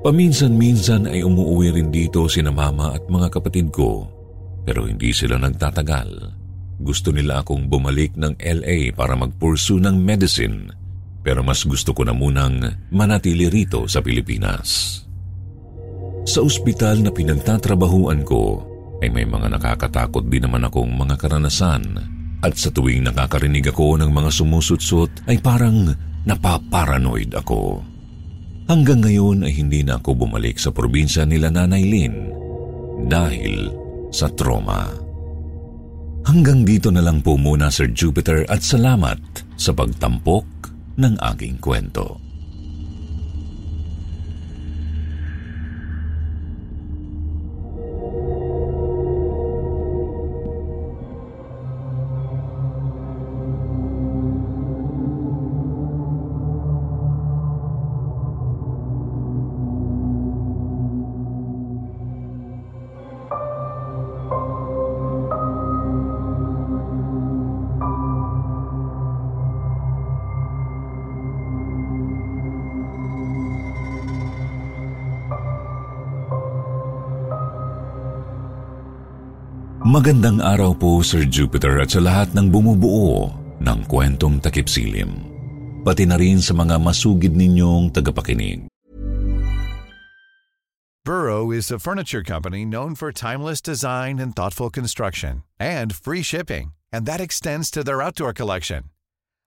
Paminsan-minsan 0.03 1.07
ay 1.07 1.23
umuwi 1.23 1.79
rin 1.79 1.87
dito 1.87 2.27
sina 2.27 2.51
mama 2.51 2.91
at 2.91 3.07
mga 3.07 3.39
kapatid 3.39 3.71
ko 3.71 4.03
pero 4.67 4.83
hindi 4.83 5.15
sila 5.15 5.39
nagtatagal. 5.39 6.11
Gusto 6.83 7.15
nila 7.15 7.39
akong 7.39 7.71
bumalik 7.71 8.11
ng 8.19 8.35
LA 8.35 8.91
para 8.91 9.15
magpursu 9.15 9.79
ng 9.79 9.95
medicine 9.95 10.67
pero 11.23 11.39
mas 11.39 11.63
gusto 11.63 11.95
ko 11.95 12.03
na 12.03 12.11
munang 12.11 12.59
manatili 12.91 13.47
rito 13.47 13.87
sa 13.87 14.03
Pilipinas. 14.03 14.99
Sa 16.27 16.43
ospital 16.43 16.99
na 16.99 17.07
pinagtatrabahuan 17.07 18.27
ko 18.27 18.59
ay 18.99 19.07
may 19.07 19.23
mga 19.23 19.55
nakakatakot 19.55 20.27
din 20.27 20.43
naman 20.43 20.67
akong 20.67 20.91
mga 20.91 21.15
karanasan 21.15 21.83
at 22.43 22.59
sa 22.59 22.67
tuwing 22.75 23.07
nakakarinig 23.07 23.71
ako 23.71 23.95
ng 24.03 24.11
mga 24.11 24.35
sumusutsot 24.35 25.31
ay 25.31 25.39
parang 25.39 25.95
napaparanoid 26.27 27.31
ako. 27.39 27.92
Hanggang 28.63 29.03
ngayon 29.03 29.43
ay 29.43 29.59
hindi 29.59 29.83
na 29.83 29.99
ako 29.99 30.23
bumalik 30.23 30.55
sa 30.55 30.71
probinsya 30.71 31.27
nila 31.27 31.51
Nanay 31.51 31.83
Lynn 31.83 32.15
dahil 33.11 33.67
sa 34.07 34.31
trauma. 34.31 34.87
Hanggang 36.23 36.63
dito 36.63 36.87
na 36.87 37.03
lang 37.03 37.19
po 37.19 37.35
muna 37.35 37.67
Sir 37.67 37.91
Jupiter 37.91 38.47
at 38.47 38.63
salamat 38.63 39.19
sa 39.59 39.75
pagtampok 39.75 40.47
ng 40.95 41.19
aking 41.35 41.59
kwento. 41.59 42.22
Magandang 79.93 80.41
araw 80.41 80.73
po 80.73 81.05
Sir 81.05 81.21
Jupiter 81.21 81.77
at 81.77 81.93
sa 81.93 82.01
lahat 82.01 82.33
ng 82.33 82.49
bumubuo 82.49 83.29
ng 83.61 83.85
kwentong 83.85 84.41
takip 84.41 84.65
silim. 84.65 85.21
Pati 85.85 86.09
na 86.09 86.17
rin 86.17 86.41
sa 86.41 86.57
mga 86.57 86.81
masugid 86.81 87.37
ninyong 87.37 87.93
tagapakinig. 87.93 88.65
Burrow 91.05 91.53
is 91.53 91.69
a 91.69 91.77
furniture 91.77 92.25
company 92.25 92.65
known 92.65 92.97
for 92.97 93.13
timeless 93.13 93.61
design 93.61 94.17
and 94.17 94.33
thoughtful 94.33 94.73
construction 94.73 95.45
and 95.61 95.93
free 95.93 96.25
shipping, 96.25 96.73
and 96.89 97.05
that 97.05 97.21
extends 97.21 97.69
to 97.69 97.85
their 97.85 98.01
outdoor 98.01 98.33
collection. 98.33 98.89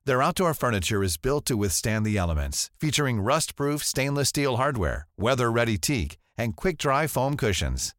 Their 0.07 0.23
outdoor 0.23 0.55
furniture 0.55 1.03
is 1.03 1.19
built 1.19 1.43
to 1.51 1.59
withstand 1.59 2.07
the 2.07 2.15
elements, 2.15 2.71
featuring 2.79 3.19
rust-proof 3.19 3.83
stainless 3.83 4.31
steel 4.31 4.63
hardware, 4.63 5.11
weather-ready 5.19 5.83
teak, 5.83 6.23
and 6.39 6.55
quick-dry 6.55 7.11
foam 7.11 7.35
cushions. 7.35 7.99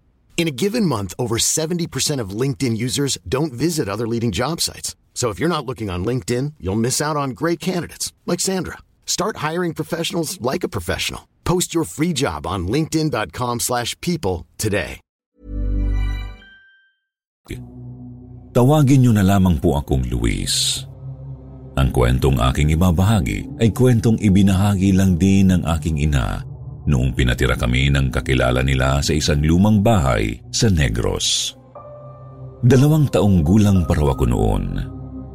In 0.37 0.47
a 0.47 0.57
given 0.57 0.89
month, 0.89 1.13
over 1.19 1.37
70% 1.37 2.19
of 2.19 2.33
LinkedIn 2.33 2.75
users 2.75 3.19
don't 3.29 3.53
visit 3.53 3.87
other 3.87 4.07
leading 4.07 4.31
job 4.31 4.57
sites. 4.59 4.95
So 5.13 5.29
if 5.29 5.37
you're 5.37 5.53
not 5.53 5.67
looking 5.67 5.91
on 5.91 6.03
LinkedIn, 6.03 6.53
you'll 6.57 6.81
miss 6.81 6.97
out 6.97 7.15
on 7.15 7.37
great 7.37 7.59
candidates 7.59 8.11
like 8.25 8.39
Sandra. 8.39 8.79
Start 9.05 9.45
hiring 9.45 9.75
professionals 9.75 10.41
like 10.41 10.63
a 10.63 10.71
professional. 10.71 11.29
Post 11.45 11.75
your 11.75 11.83
free 11.85 12.11
job 12.13 12.47
on 12.47 12.65
linkedin.com/people 12.65 14.47
today. 14.57 14.97
Tawagin 18.51 19.07
niyo 19.07 19.15
na 19.15 19.23
lamang 19.23 19.63
po 19.63 19.79
akong 19.79 20.03
Luis. 20.11 20.83
Ang 21.79 21.87
kwentong 21.95 22.35
aking 22.51 22.75
ibabahagi 22.75 23.47
ay 23.63 23.71
kwentong 23.71 24.19
ibinahagi 24.19 24.91
lang 24.91 25.15
din 25.15 25.55
ng 25.55 25.63
aking 25.63 26.03
ina 26.03 26.43
noong 26.85 27.13
pinatira 27.13 27.53
kami 27.57 27.89
ng 27.93 28.09
kakilala 28.09 28.65
nila 28.65 29.01
sa 29.01 29.13
isang 29.13 29.41
lumang 29.41 29.81
bahay 29.83 30.39
sa 30.49 30.69
Negros. 30.71 31.57
Dalawang 32.61 33.09
taong 33.09 33.41
gulang 33.41 33.89
pa 33.89 33.97
raw 33.97 34.13
ako 34.13 34.25
noon. 34.29 34.65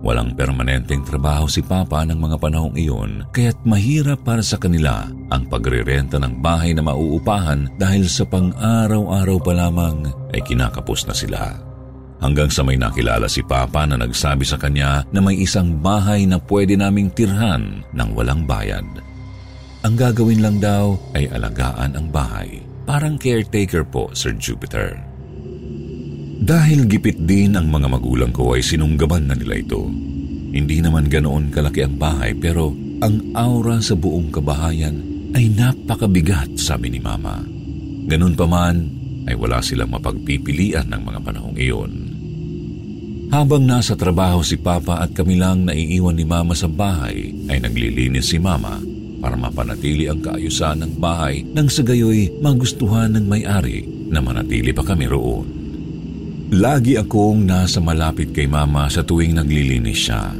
Walang 0.06 0.38
permanenteng 0.38 1.02
trabaho 1.02 1.50
si 1.50 1.64
Papa 1.64 2.06
ng 2.06 2.14
mga 2.14 2.36
panahong 2.38 2.78
iyon 2.78 3.26
kaya't 3.34 3.58
mahirap 3.66 4.22
para 4.22 4.44
sa 4.44 4.54
kanila 4.54 5.10
ang 5.34 5.42
pagrerenta 5.50 6.22
ng 6.22 6.38
bahay 6.38 6.70
na 6.70 6.86
mauupahan 6.86 7.66
dahil 7.74 8.06
sa 8.06 8.22
pang-araw-araw 8.22 9.38
pa 9.42 9.52
lamang 9.56 10.06
ay 10.30 10.44
kinakapos 10.46 11.10
na 11.10 11.14
sila. 11.16 11.42
Hanggang 12.22 12.48
sa 12.48 12.62
may 12.62 12.78
nakilala 12.78 13.26
si 13.26 13.42
Papa 13.42 13.84
na 13.84 13.98
nagsabi 13.98 14.46
sa 14.46 14.56
kanya 14.56 15.02
na 15.10 15.20
may 15.20 15.42
isang 15.42 15.74
bahay 15.82 16.24
na 16.24 16.38
pwede 16.38 16.78
naming 16.78 17.10
tirhan 17.10 17.82
ng 17.90 18.08
walang 18.14 18.46
bayad. 18.46 18.86
Ang 19.86 19.94
gagawin 19.94 20.42
lang 20.42 20.58
daw 20.58 20.98
ay 21.14 21.30
alagaan 21.30 21.94
ang 21.94 22.10
bahay. 22.10 22.58
Parang 22.82 23.14
caretaker 23.14 23.86
po, 23.86 24.10
Sir 24.18 24.34
Jupiter. 24.34 24.98
Dahil 26.42 26.90
gipit 26.90 27.22
din 27.22 27.54
ang 27.54 27.70
mga 27.70 27.94
magulang 27.94 28.34
ko 28.34 28.58
ay 28.58 28.66
sinunggaban 28.66 29.30
na 29.30 29.38
nila 29.38 29.62
ito. 29.62 29.86
Hindi 30.50 30.82
naman 30.82 31.06
ganoon 31.06 31.54
kalaki 31.54 31.86
ang 31.86 32.02
bahay 32.02 32.34
pero 32.34 32.74
ang 32.98 33.30
aura 33.38 33.78
sa 33.78 33.94
buong 33.94 34.34
kabahayan 34.34 34.98
ay 35.38 35.54
napakabigat, 35.54 36.58
sabi 36.58 36.90
ni 36.90 36.98
Mama. 36.98 37.46
Ganun 38.10 38.34
pa 38.34 38.50
man, 38.50 38.90
ay 39.30 39.38
wala 39.38 39.62
silang 39.62 39.94
mapagpipilian 39.94 40.90
ng 40.90 41.02
mga 41.06 41.20
panahong 41.22 41.54
iyon. 41.62 41.92
Habang 43.30 43.62
nasa 43.62 43.94
trabaho 43.94 44.42
si 44.42 44.58
Papa 44.58 44.98
at 44.98 45.14
kami 45.14 45.38
lang 45.38 45.70
naiiwan 45.70 46.18
ni 46.18 46.26
Mama 46.26 46.58
sa 46.58 46.66
bahay, 46.66 47.30
ay 47.46 47.62
naglilinis 47.62 48.34
si 48.34 48.42
Mama 48.42 48.95
para 49.26 49.34
mapanatili 49.34 50.06
ang 50.06 50.22
kaayusan 50.22 50.86
ng 50.86 51.02
bahay 51.02 51.42
nang 51.50 51.66
sa 51.66 51.82
gayoy 51.82 52.30
magustuhan 52.38 53.10
ng 53.10 53.26
may-ari 53.26 53.82
na 54.06 54.22
manatili 54.22 54.70
pa 54.70 54.86
kami 54.86 55.10
roon. 55.10 55.46
Lagi 56.54 56.94
akong 56.94 57.42
nasa 57.42 57.82
malapit 57.82 58.30
kay 58.30 58.46
Mama 58.46 58.86
sa 58.86 59.02
tuwing 59.02 59.34
naglilinis 59.34 59.98
siya. 59.98 60.30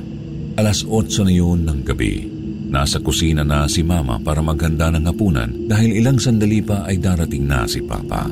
Alas 0.54 0.86
8 0.86 1.26
na 1.26 1.34
yun 1.34 1.66
ng 1.66 1.82
gabi. 1.82 2.30
Nasa 2.70 3.02
kusina 3.02 3.42
na 3.42 3.66
si 3.66 3.82
Mama 3.82 4.22
para 4.22 4.38
maghanda 4.38 4.94
ng 4.94 5.02
hapunan 5.10 5.50
dahil 5.66 5.98
ilang 5.98 6.22
sandali 6.22 6.62
pa 6.62 6.86
ay 6.86 7.02
darating 7.02 7.42
na 7.42 7.66
si 7.66 7.82
Papa. 7.82 8.30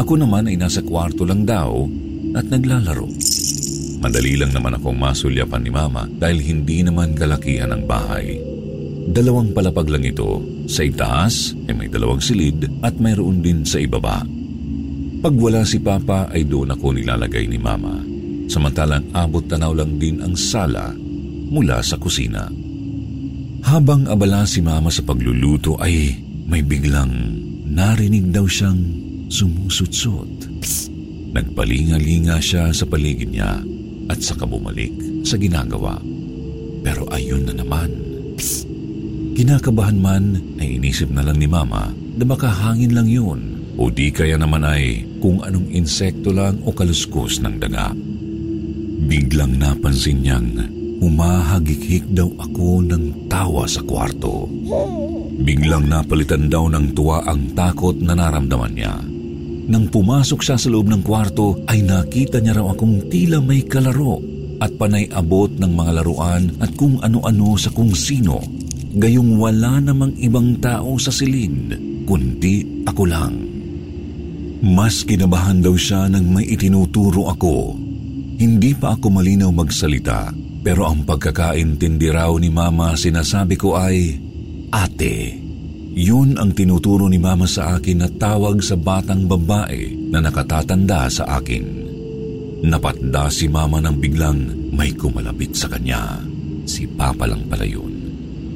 Ako 0.00 0.16
naman 0.16 0.48
ay 0.48 0.56
nasa 0.56 0.80
kwarto 0.80 1.28
lang 1.28 1.44
daw 1.44 1.84
at 2.32 2.48
naglalaro. 2.48 3.04
Madali 4.00 4.40
lang 4.40 4.56
naman 4.56 4.80
akong 4.80 4.96
masulyapan 4.96 5.60
ni 5.60 5.68
Mama 5.68 6.08
dahil 6.08 6.40
hindi 6.40 6.80
naman 6.80 7.12
kalakihan 7.12 7.68
ang 7.68 7.84
bahay. 7.84 8.54
Dalawang 9.04 9.52
palapag 9.52 9.92
lang 9.92 10.04
ito. 10.08 10.40
Sa 10.64 10.80
itaas 10.80 11.52
ay 11.68 11.76
may 11.76 11.88
dalawang 11.92 12.24
silid 12.24 12.64
at 12.80 12.96
mayroon 12.96 13.44
din 13.44 13.60
sa 13.60 13.76
ibaba. 13.76 14.24
Pag 15.20 15.34
wala 15.36 15.64
si 15.64 15.80
Papa 15.80 16.28
ay 16.32 16.48
doon 16.48 16.72
ako 16.72 16.96
nilalagay 16.96 17.44
ni 17.44 17.60
Mama. 17.60 18.00
Samantalang 18.48 19.12
abot 19.12 19.44
tanaw 19.44 19.76
lang 19.76 19.96
din 20.00 20.20
ang 20.24 20.36
sala 20.36 20.92
mula 21.52 21.84
sa 21.84 22.00
kusina. 22.00 22.48
Habang 23.64 24.08
abala 24.08 24.44
si 24.48 24.60
Mama 24.60 24.92
sa 24.92 25.00
pagluluto 25.04 25.76
ay 25.80 26.16
may 26.48 26.60
biglang 26.60 27.12
narinig 27.68 28.28
daw 28.32 28.44
siyang 28.44 28.80
sumusutsot. 29.32 30.48
Nagpalinga-linga 31.32 32.36
siya 32.40 32.72
sa 32.72 32.84
paligid 32.84 33.32
niya 33.32 33.64
at 34.08 34.20
saka 34.20 34.44
bumalik 34.44 34.92
sa 35.24 35.40
ginagawa. 35.40 35.96
Pero 36.84 37.08
ayun 37.08 37.48
na 37.48 37.56
naman. 37.56 37.88
Kinakabahan 39.34 39.98
man 39.98 40.38
ay 40.62 40.78
inisip 40.78 41.10
na 41.10 41.26
lang 41.26 41.42
ni 41.42 41.50
Mama 41.50 41.90
na 41.90 42.22
baka 42.22 42.46
hangin 42.46 42.94
lang 42.94 43.10
yun 43.10 43.58
o 43.74 43.90
di 43.90 44.14
kaya 44.14 44.38
naman 44.38 44.62
ay 44.62 45.02
kung 45.18 45.42
anong 45.42 45.74
insekto 45.74 46.30
lang 46.30 46.62
o 46.62 46.70
kaluskos 46.70 47.42
ng 47.42 47.58
daga. 47.58 47.90
Biglang 49.10 49.58
napansin 49.58 50.22
niyang 50.22 50.48
humahagikik 51.02 52.14
daw 52.14 52.30
ako 52.38 52.86
ng 52.86 53.26
tawa 53.26 53.66
sa 53.66 53.82
kwarto. 53.82 54.46
Biglang 55.42 55.90
napalitan 55.90 56.46
daw 56.46 56.70
ng 56.70 56.94
tuwa 56.94 57.26
ang 57.26 57.58
takot 57.58 57.98
na 57.98 58.14
naramdaman 58.14 58.72
niya. 58.72 58.94
Nang 59.66 59.90
pumasok 59.90 60.46
siya 60.46 60.54
sa 60.54 60.70
loob 60.70 60.86
ng 60.86 61.02
kwarto 61.02 61.58
ay 61.66 61.82
nakita 61.82 62.38
niya 62.38 62.62
raw 62.62 62.70
akong 62.70 63.10
tila 63.10 63.42
may 63.42 63.66
kalaro 63.66 64.22
at 64.62 64.70
panay 64.78 65.10
abot 65.10 65.50
ng 65.50 65.72
mga 65.74 65.90
laruan 65.98 66.54
at 66.62 66.70
kung 66.78 67.02
ano-ano 67.02 67.58
sa 67.58 67.74
kung 67.74 67.90
sino. 67.90 68.38
Gayong 68.94 69.42
wala 69.42 69.82
namang 69.82 70.14
ibang 70.22 70.62
tao 70.62 70.94
sa 71.02 71.10
silid, 71.10 71.74
kundi 72.06 72.86
ako 72.86 73.02
lang. 73.10 73.34
Mas 74.62 75.02
kinabahan 75.02 75.58
daw 75.58 75.74
siya 75.74 76.06
nang 76.06 76.30
may 76.30 76.46
itinuturo 76.46 77.26
ako. 77.26 77.74
Hindi 78.38 78.70
pa 78.78 78.94
ako 78.94 79.06
malinaw 79.10 79.50
magsalita, 79.50 80.30
pero 80.62 80.86
ang 80.86 81.02
pagkakaintindi 81.02 82.06
raw 82.14 82.30
ni 82.38 82.54
Mama 82.54 82.94
sinasabi 82.94 83.58
ko 83.58 83.74
ay, 83.74 84.14
Ate. 84.70 85.42
Yun 85.94 86.38
ang 86.38 86.54
tinuturo 86.54 87.10
ni 87.10 87.18
Mama 87.18 87.50
sa 87.50 87.78
akin 87.78 87.98
na 87.98 88.08
tawag 88.10 88.62
sa 88.62 88.78
batang 88.78 89.26
babae 89.26 90.10
na 90.10 90.22
nakatatanda 90.22 91.10
sa 91.10 91.38
akin. 91.42 91.66
Napatda 92.62 93.26
si 93.26 93.50
Mama 93.50 93.82
nang 93.82 93.98
biglang 93.98 94.70
may 94.70 94.94
kumalapit 94.94 95.54
sa 95.54 95.66
kanya. 95.66 96.22
Si 96.62 96.86
Papa 96.86 97.26
lang 97.26 97.42
pala 97.50 97.66
yun. 97.66 97.93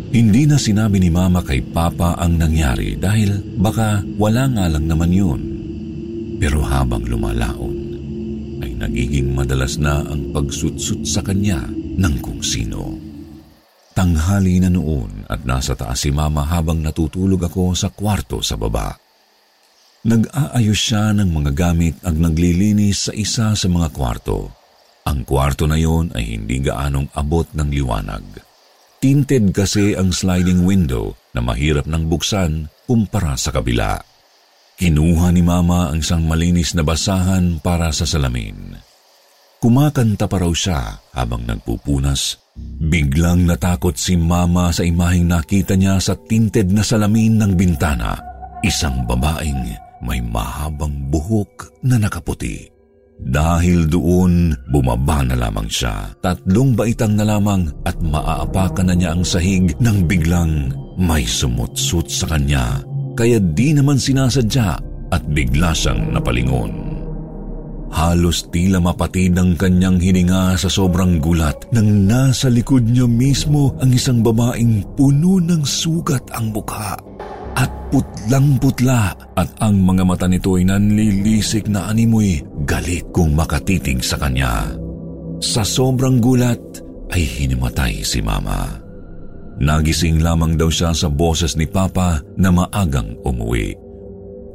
Hindi 0.09 0.49
na 0.49 0.57
sinabi 0.57 1.05
ni 1.05 1.13
Mama 1.13 1.45
kay 1.45 1.61
Papa 1.61 2.17
ang 2.17 2.41
nangyari 2.41 2.97
dahil 2.97 3.61
baka 3.61 4.01
wala 4.17 4.49
nga 4.49 4.65
lang 4.73 4.89
naman 4.89 5.13
yun. 5.13 5.41
Pero 6.41 6.65
habang 6.65 7.05
lumalaon, 7.05 7.77
ay 8.65 8.73
nagiging 8.73 9.37
madalas 9.37 9.77
na 9.77 10.01
ang 10.01 10.33
pagsutsut 10.33 11.05
sa 11.05 11.21
kanya 11.21 11.61
ng 12.01 12.15
kung 12.25 12.41
sino. 12.41 12.97
Tanghali 13.93 14.63
na 14.65 14.73
noon 14.73 15.29
at 15.29 15.45
nasa 15.45 15.77
taas 15.77 16.01
si 16.01 16.15
Mama 16.15 16.47
habang 16.47 16.81
natutulog 16.81 17.45
ako 17.45 17.77
sa 17.77 17.93
kwarto 17.93 18.41
sa 18.41 18.57
baba. 18.57 18.97
Nag-aayos 20.09 20.79
siya 20.79 21.13
ng 21.21 21.29
mga 21.29 21.53
gamit 21.53 22.01
at 22.01 22.17
naglilinis 22.17 23.11
sa 23.11 23.13
isa 23.13 23.53
sa 23.53 23.67
mga 23.69 23.93
kwarto. 23.93 24.57
Ang 25.05 25.27
kwarto 25.29 25.69
na 25.69 25.77
yon 25.77 26.17
ay 26.17 26.39
hindi 26.39 26.65
gaanong 26.65 27.13
abot 27.13 27.45
ng 27.53 27.69
liwanag. 27.69 28.48
Tinted 28.99 29.55
kasi 29.55 29.95
ang 29.95 30.11
sliding 30.11 30.67
window 30.67 31.15
na 31.31 31.39
mahirap 31.39 31.87
nang 31.87 32.11
buksan 32.11 32.67
kumpara 32.83 33.39
sa 33.39 33.55
kabila. 33.55 33.95
Kinuha 34.75 35.31
ni 35.31 35.43
Mama 35.43 35.91
ang 35.91 36.03
isang 36.03 36.27
malinis 36.27 36.75
na 36.75 36.83
basahan 36.83 37.63
para 37.63 37.95
sa 37.95 38.03
salamin. 38.03 38.75
Kumakanta 39.59 40.31
pa 40.31 40.39
raw 40.39 40.51
siya 40.55 41.03
habang 41.15 41.43
nagpupunas. 41.47 42.39
Biglang 42.59 43.47
natakot 43.47 43.95
si 43.95 44.15
Mama 44.15 44.71
sa 44.71 44.87
imaheng 44.87 45.31
nakita 45.31 45.75
niya 45.75 45.99
sa 45.99 46.15
tinted 46.15 46.71
na 46.71 46.83
salamin 46.83 47.39
ng 47.39 47.53
bintana. 47.59 48.19
Isang 48.63 49.07
babaeng 49.07 49.67
may 50.03 50.23
mahabang 50.23 51.11
buhok 51.11 51.83
na 51.87 51.99
nakaputi. 51.99 52.78
Dahil 53.19 53.91
doon, 53.91 54.55
bumaba 54.71 55.27
na 55.27 55.35
lamang 55.35 55.67
siya. 55.67 56.15
Tatlong 56.23 56.79
baitang 56.79 57.19
na 57.19 57.27
lamang 57.27 57.67
at 57.83 57.99
maaapakan 57.99 58.87
na 58.89 58.95
niya 58.95 59.11
ang 59.13 59.27
sahig 59.27 59.75
nang 59.83 60.07
biglang 60.07 60.71
may 60.95 61.27
sumutsut 61.27 62.07
sa 62.07 62.31
kanya. 62.31 62.79
Kaya 63.19 63.43
di 63.43 63.75
naman 63.75 63.99
sinasadya 63.99 64.79
at 65.11 65.23
bigla 65.35 65.75
siyang 65.75 66.15
napalingon. 66.15 66.89
Halos 67.89 68.47
tila 68.53 68.85
mapatid 68.85 69.33
ang 69.41 69.57
kanyang 69.57 69.97
hininga 69.97 70.61
sa 70.61 70.69
sobrang 70.69 71.17
gulat 71.19 71.57
nang 71.73 72.05
nasa 72.05 72.53
likod 72.53 72.85
niya 72.85 73.09
mismo 73.09 73.73
ang 73.81 73.91
isang 73.97 74.21
babaeng 74.21 74.85
puno 74.93 75.41
ng 75.41 75.65
sugat 75.65 76.21
ang 76.37 76.53
mukha 76.53 77.01
at 77.59 77.71
putlang-putla 77.91 79.35
at 79.35 79.51
ang 79.59 79.83
mga 79.83 80.07
mata 80.07 80.31
nito 80.31 80.55
ay 80.55 80.71
nanlilisik 80.71 81.67
na 81.67 81.91
animoy 81.91 82.39
galit 82.63 83.11
kung 83.11 83.35
makatitig 83.35 83.99
sa 84.07 84.15
kanya. 84.15 84.71
Sa 85.43 85.67
sobrang 85.67 86.23
gulat 86.23 86.63
ay 87.11 87.23
hinimatay 87.27 88.07
si 88.07 88.23
Mama. 88.23 88.79
Nagising 89.59 90.23
lamang 90.23 90.55
daw 90.55 90.71
siya 90.71 90.95
sa 90.95 91.11
boses 91.11 91.59
ni 91.59 91.67
Papa 91.67 92.23
na 92.39 92.55
maagang 92.55 93.19
umuwi. 93.27 93.75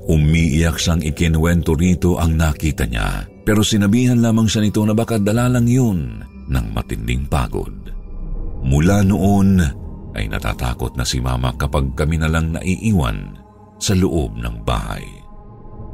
Umiiyak 0.08 0.80
siyang 0.80 1.04
ikinwento 1.04 1.76
rito 1.76 2.16
ang 2.16 2.40
nakita 2.40 2.88
niya. 2.88 3.28
Pero 3.44 3.68
sinabihan 3.68 4.24
lamang 4.24 4.48
siya 4.48 4.64
nito 4.64 4.80
na 4.88 4.96
baka 4.96 5.20
dala 5.20 5.52
lang 5.52 5.68
yun 5.68 6.24
ng 6.48 6.66
matinding 6.72 7.28
pagod. 7.28 7.76
Mula 8.64 9.04
noon 9.04 9.83
ay 10.14 10.30
natatakot 10.30 10.94
na 10.98 11.06
si 11.06 11.20
mama 11.20 11.54
kapag 11.58 11.94
kami 11.98 12.22
na 12.22 12.30
lang 12.30 12.54
naiiwan 12.54 13.38
sa 13.82 13.98
loob 13.98 14.38
ng 14.40 14.64
bahay. 14.64 15.04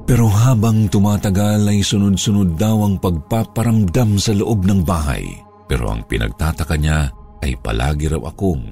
Pero 0.09 0.25
habang 0.25 0.89
tumatagal 0.89 1.69
ay 1.69 1.85
sunod-sunod 1.85 2.57
daw 2.57 2.81
ang 2.81 2.97
pagpaparamdam 2.97 4.17
sa 4.17 4.33
loob 4.33 4.65
ng 4.65 4.81
bahay. 4.81 5.25
Pero 5.69 5.93
ang 5.93 6.01
pinagtataka 6.09 6.73
niya 6.81 7.13
ay 7.45 7.53
palagi 7.61 8.09
raw 8.09 8.33
akong 8.33 8.65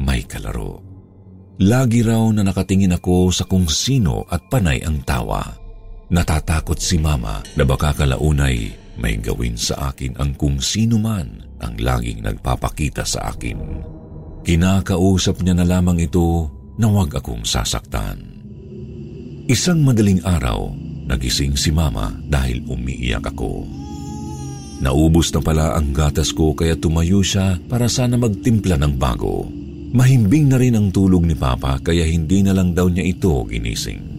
may 0.00 0.24
kalaro. 0.24 0.80
Lagi 1.60 2.00
raw 2.00 2.24
na 2.32 2.40
nakatingin 2.40 2.96
ako 2.96 3.28
sa 3.28 3.44
kung 3.44 3.68
sino 3.68 4.24
at 4.32 4.48
panay 4.48 4.80
ang 4.80 5.04
tawa. 5.04 5.44
Natatakot 6.08 6.80
si 6.80 6.96
Mama 6.96 7.44
na 7.54 7.64
baka 7.68 7.92
kalaunay 7.92 8.72
may 8.96 9.20
gawin 9.20 9.56
sa 9.56 9.92
akin 9.92 10.16
ang 10.20 10.36
kung 10.36 10.56
sino 10.60 10.96
man 10.96 11.40
ang 11.60 11.76
laging 11.76 12.24
nagpapakita 12.24 13.04
sa 13.04 13.32
akin. 13.32 13.60
Kinakausap 14.42 15.38
niya 15.42 15.54
na 15.54 15.62
lamang 15.62 16.02
ito 16.02 16.50
na 16.74 16.90
huwag 16.90 17.14
akong 17.14 17.46
sasaktan. 17.46 18.18
Isang 19.46 19.86
madaling 19.86 20.18
araw, 20.26 20.74
nagising 21.06 21.54
si 21.54 21.70
Mama 21.70 22.10
dahil 22.26 22.66
umiiyak 22.66 23.22
ako. 23.30 23.62
Naubos 24.82 25.30
na 25.30 25.38
pala 25.38 25.78
ang 25.78 25.94
gatas 25.94 26.34
ko 26.34 26.58
kaya 26.58 26.74
tumayo 26.74 27.22
siya 27.22 27.54
para 27.70 27.86
sana 27.86 28.18
magtimpla 28.18 28.74
ng 28.82 28.98
bago. 28.98 29.46
Mahimbing 29.94 30.50
na 30.50 30.58
rin 30.58 30.74
ang 30.74 30.90
tulog 30.90 31.22
ni 31.22 31.38
Papa 31.38 31.78
kaya 31.78 32.02
hindi 32.02 32.42
na 32.42 32.50
lang 32.50 32.74
daw 32.74 32.90
niya 32.90 33.06
ito 33.06 33.46
ginising. 33.46 34.10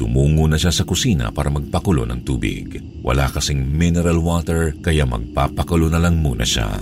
Tumungo 0.00 0.48
na 0.48 0.56
siya 0.56 0.72
sa 0.72 0.88
kusina 0.88 1.28
para 1.28 1.52
magpakulo 1.52 2.08
ng 2.08 2.24
tubig. 2.24 2.80
Wala 3.04 3.28
kasing 3.28 3.60
mineral 3.60 4.24
water 4.24 4.72
kaya 4.80 5.04
magpapakulo 5.04 5.92
na 5.92 6.00
lang 6.00 6.24
muna 6.24 6.48
siya. 6.48 6.72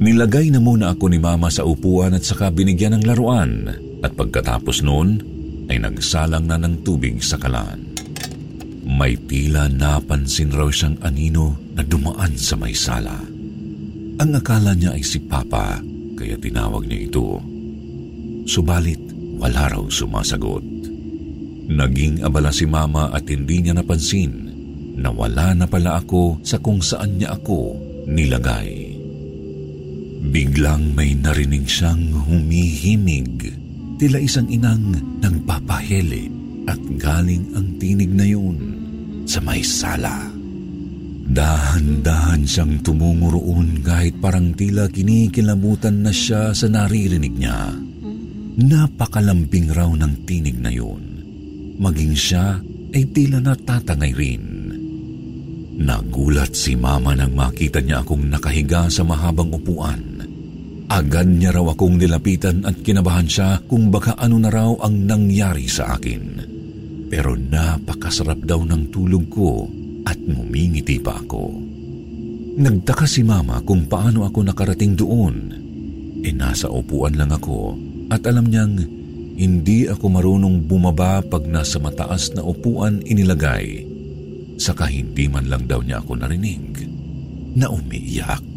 Nilagay 0.00 0.48
na 0.54 0.60
muna 0.62 0.96
ako 0.96 1.12
ni 1.12 1.18
mama 1.20 1.52
sa 1.52 1.66
upuan 1.68 2.16
at 2.16 2.24
saka 2.24 2.48
binigyan 2.48 2.96
ng 2.96 3.04
laruan 3.04 3.68
at 4.00 4.12
pagkatapos 4.16 4.80
noon 4.80 5.20
ay 5.68 5.82
nagsalang 5.82 6.48
na 6.48 6.56
ng 6.56 6.80
tubig 6.80 7.20
sa 7.20 7.36
kalan. 7.36 7.92
May 8.82 9.14
tila 9.16 9.70
napansin 9.70 10.50
raw 10.52 10.68
siyang 10.68 10.98
anino 11.06 11.54
na 11.72 11.86
dumaan 11.86 12.34
sa 12.34 12.58
may 12.58 12.74
sala. 12.74 13.14
Ang 14.20 14.30
akala 14.36 14.76
niya 14.76 14.92
ay 14.94 15.04
si 15.06 15.22
Papa 15.22 15.80
kaya 16.18 16.36
tinawag 16.36 16.84
niya 16.84 17.08
ito. 17.08 17.40
Subalit 18.44 19.00
wala 19.38 19.70
raw 19.70 19.84
sumasagot. 19.86 20.62
Naging 21.72 22.20
abala 22.26 22.50
si 22.50 22.66
Mama 22.66 23.08
at 23.14 23.24
hindi 23.30 23.64
niya 23.64 23.78
napansin 23.78 24.50
na 24.98 25.08
wala 25.08 25.56
na 25.56 25.64
pala 25.64 26.02
ako 26.02 26.42
sa 26.44 26.60
kung 26.60 26.84
saan 26.84 27.16
niya 27.16 27.38
ako 27.38 27.78
nilagay. 28.10 28.91
Biglang 30.22 30.94
may 30.94 31.18
narinig 31.18 31.66
siyang 31.66 32.14
humihimig, 32.14 33.50
tila 33.98 34.22
isang 34.22 34.46
inang 34.46 34.94
nagpapahele 35.18 36.30
at 36.70 36.78
galing 36.94 37.50
ang 37.58 37.74
tinig 37.82 38.14
na 38.14 38.22
yun 38.22 38.58
sa 39.26 39.42
may 39.42 39.66
sala. 39.66 40.30
Dahan-dahan 41.32 42.46
siyang 42.46 42.84
tumungo 42.86 43.34
roon 43.34 43.82
kahit 43.82 44.20
parang 44.22 44.54
tila 44.54 44.86
kinikilabutan 44.86 46.06
na 46.06 46.14
siya 46.14 46.54
sa 46.54 46.70
naririnig 46.70 47.34
niya. 47.34 47.72
Napakalambing 48.62 49.72
raw 49.72 49.88
ng 49.88 50.28
tinig 50.28 50.60
na 50.60 50.68
yun. 50.68 51.02
Maging 51.80 52.14
siya 52.14 52.60
ay 52.92 53.08
tila 53.10 53.40
natatangay 53.40 54.12
rin. 54.12 54.44
Nagulat 55.82 56.52
si 56.52 56.76
mama 56.76 57.16
nang 57.16 57.32
makita 57.32 57.80
niya 57.80 58.04
akong 58.04 58.28
nakahiga 58.28 58.92
sa 58.92 59.00
mahabang 59.00 59.56
upuan. 59.56 60.11
Agad 60.92 61.24
niya 61.24 61.56
raw 61.56 61.72
akong 61.72 61.96
nilapitan 61.96 62.68
at 62.68 62.84
kinabahan 62.84 63.24
siya 63.24 63.64
kung 63.64 63.88
baka 63.88 64.12
ano 64.20 64.36
na 64.36 64.52
raw 64.52 64.76
ang 64.76 65.08
nangyari 65.08 65.64
sa 65.64 65.96
akin. 65.96 66.44
Pero 67.08 67.32
napakasarap 67.32 68.44
daw 68.44 68.60
ng 68.60 68.92
tulog 68.92 69.24
ko 69.32 69.64
at 70.04 70.20
ngumingiti 70.20 71.00
pa 71.00 71.16
ako. 71.16 71.48
Nagtaka 72.60 73.08
si 73.08 73.24
mama 73.24 73.64
kung 73.64 73.88
paano 73.88 74.28
ako 74.28 74.44
nakarating 74.44 74.92
doon. 74.92 75.36
E 76.20 76.28
nasa 76.28 76.68
upuan 76.68 77.16
lang 77.16 77.32
ako 77.32 77.72
at 78.12 78.28
alam 78.28 78.52
niyang 78.52 78.76
hindi 79.40 79.88
ako 79.88 80.12
marunong 80.12 80.68
bumaba 80.68 81.24
pag 81.24 81.48
nasa 81.48 81.80
mataas 81.80 82.36
na 82.36 82.44
upuan 82.44 83.00
inilagay. 83.00 83.88
Saka 84.60 84.92
hindi 84.92 85.24
man 85.24 85.48
lang 85.48 85.64
daw 85.64 85.80
niya 85.80 86.04
ako 86.04 86.20
narinig 86.20 86.84
na 87.56 87.72
umiiyak. 87.72 88.51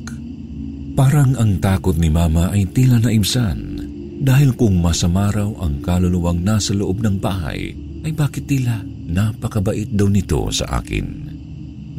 Parang 0.95 1.35
ang 1.35 1.59
takot 1.59 1.99
ni 1.99 2.07
mama 2.07 2.55
ay 2.55 2.71
tila 2.71 3.03
naibsan 3.03 3.75
dahil 4.23 4.55
kung 4.55 4.79
masama 4.79 5.27
ang 5.35 5.83
kaluluwang 5.83 6.39
nasa 6.39 6.71
loob 6.71 7.03
ng 7.03 7.19
bahay 7.19 7.75
ay 8.07 8.15
bakit 8.15 8.47
tila 8.47 8.79
napakabait 9.11 9.91
daw 9.91 10.07
nito 10.07 10.47
sa 10.55 10.79
akin. 10.79 11.35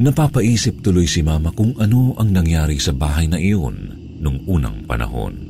Napapaisip 0.01 0.81
tuloy 0.81 1.05
si 1.05 1.21
mama 1.21 1.53
kung 1.53 1.77
ano 1.77 2.17
ang 2.17 2.33
nangyari 2.33 2.81
sa 2.81 2.89
bahay 2.89 3.29
na 3.29 3.37
iyon 3.37 3.93
nung 4.17 4.41
unang 4.49 4.81
panahon. 4.89 5.45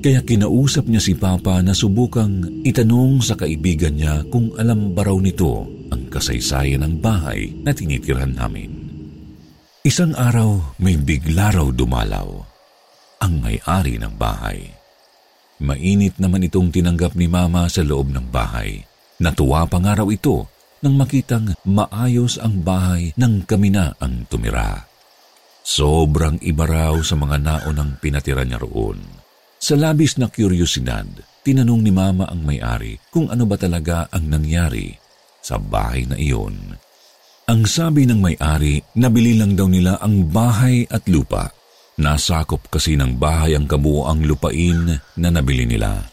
Kaya 0.00 0.24
kinausap 0.24 0.88
niya 0.88 1.04
si 1.04 1.18
Papa 1.18 1.60
na 1.60 1.76
subukang 1.76 2.64
itanong 2.64 3.20
sa 3.20 3.36
kaibigan 3.36 3.98
niya 3.98 4.24
kung 4.32 4.56
alam 4.56 4.96
ba 4.96 5.04
raw 5.04 5.16
nito 5.20 5.68
ang 5.92 6.06
kasaysayan 6.08 6.80
ng 6.80 6.94
bahay 7.02 7.52
na 7.60 7.76
tinitirhan 7.76 8.32
namin. 8.32 8.77
Isang 9.88 10.12
araw 10.12 10.76
may 10.84 11.00
bigla 11.00 11.48
raw 11.48 11.64
dumalaw 11.72 12.28
ang 13.24 13.40
may-ari 13.40 13.96
ng 13.96 14.20
bahay. 14.20 14.68
Mainit 15.64 16.20
naman 16.20 16.44
itong 16.44 16.68
tinanggap 16.68 17.16
ni 17.16 17.24
Mama 17.24 17.64
sa 17.72 17.80
loob 17.80 18.12
ng 18.12 18.28
bahay. 18.28 18.84
Natuwa 19.16 19.64
pa 19.64 19.80
nga 19.80 19.96
raw 19.96 20.04
ito 20.12 20.44
nang 20.84 20.92
makitang 20.92 21.56
maayos 21.64 22.36
ang 22.36 22.60
bahay 22.60 23.16
nang 23.16 23.40
kami 23.48 23.72
na 23.72 23.96
ang 23.96 24.28
tumira. 24.28 24.84
Sobrang 25.64 26.36
iba 26.44 26.68
raw 26.68 26.92
sa 27.00 27.16
mga 27.16 27.40
naonang 27.40 27.96
pinatira 27.96 28.44
niya 28.44 28.60
roon. 28.60 29.00
Sa 29.56 29.72
labis 29.72 30.20
na 30.20 30.28
kuryosidad, 30.28 31.08
tinanong 31.40 31.80
ni 31.80 31.96
Mama 31.96 32.28
ang 32.28 32.44
may-ari 32.44 33.00
kung 33.08 33.32
ano 33.32 33.48
ba 33.48 33.56
talaga 33.56 34.04
ang 34.12 34.28
nangyari 34.28 34.92
sa 35.40 35.56
bahay 35.56 36.04
na 36.04 36.20
iyon. 36.20 36.76
Ang 37.48 37.64
sabi 37.64 38.04
ng 38.04 38.20
may-ari, 38.20 38.84
nabili 38.92 39.32
lang 39.32 39.56
daw 39.56 39.64
nila 39.72 39.96
ang 40.04 40.28
bahay 40.28 40.84
at 40.92 41.08
lupa. 41.08 41.48
Nasakop 41.96 42.68
kasi 42.68 42.92
ng 42.92 43.16
bahay 43.16 43.56
ang 43.56 43.64
kabuoang 43.64 44.28
lupain 44.28 45.00
na 45.16 45.28
nabili 45.32 45.64
nila. 45.64 46.04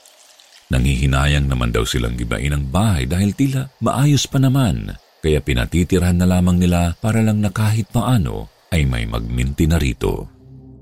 Nangihinayang 0.72 1.52
naman 1.52 1.76
daw 1.76 1.84
silang 1.84 2.16
gibain 2.16 2.56
ang 2.56 2.64
bahay 2.72 3.04
dahil 3.04 3.36
tila 3.36 3.68
maayos 3.84 4.24
pa 4.32 4.40
naman, 4.40 4.96
kaya 5.20 5.44
pinatitirahan 5.44 6.24
na 6.24 6.26
lamang 6.26 6.56
nila 6.56 6.96
para 7.04 7.20
lang 7.20 7.44
na 7.44 7.52
kahit 7.52 7.92
paano 7.92 8.48
ay 8.72 8.88
may 8.88 9.04
magminti 9.04 9.68
na 9.68 9.76
rito. 9.76 10.32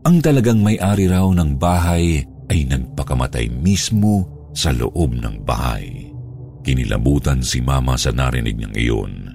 Ang 0.05 0.21
talagang 0.21 0.61
may-ari 0.61 1.09
raw 1.09 1.25
ng 1.33 1.57
bahay 1.57 2.21
ay 2.53 2.59
nagpakamatay 2.69 3.49
mismo 3.49 4.29
sa 4.53 4.69
loob 4.69 5.17
ng 5.17 5.41
bahay. 5.41 6.13
Kinilabutan 6.61 7.41
si 7.41 7.57
mama 7.57 7.97
sa 7.97 8.13
narinig 8.13 8.53
niyang 8.53 8.77
iyon. 8.77 9.32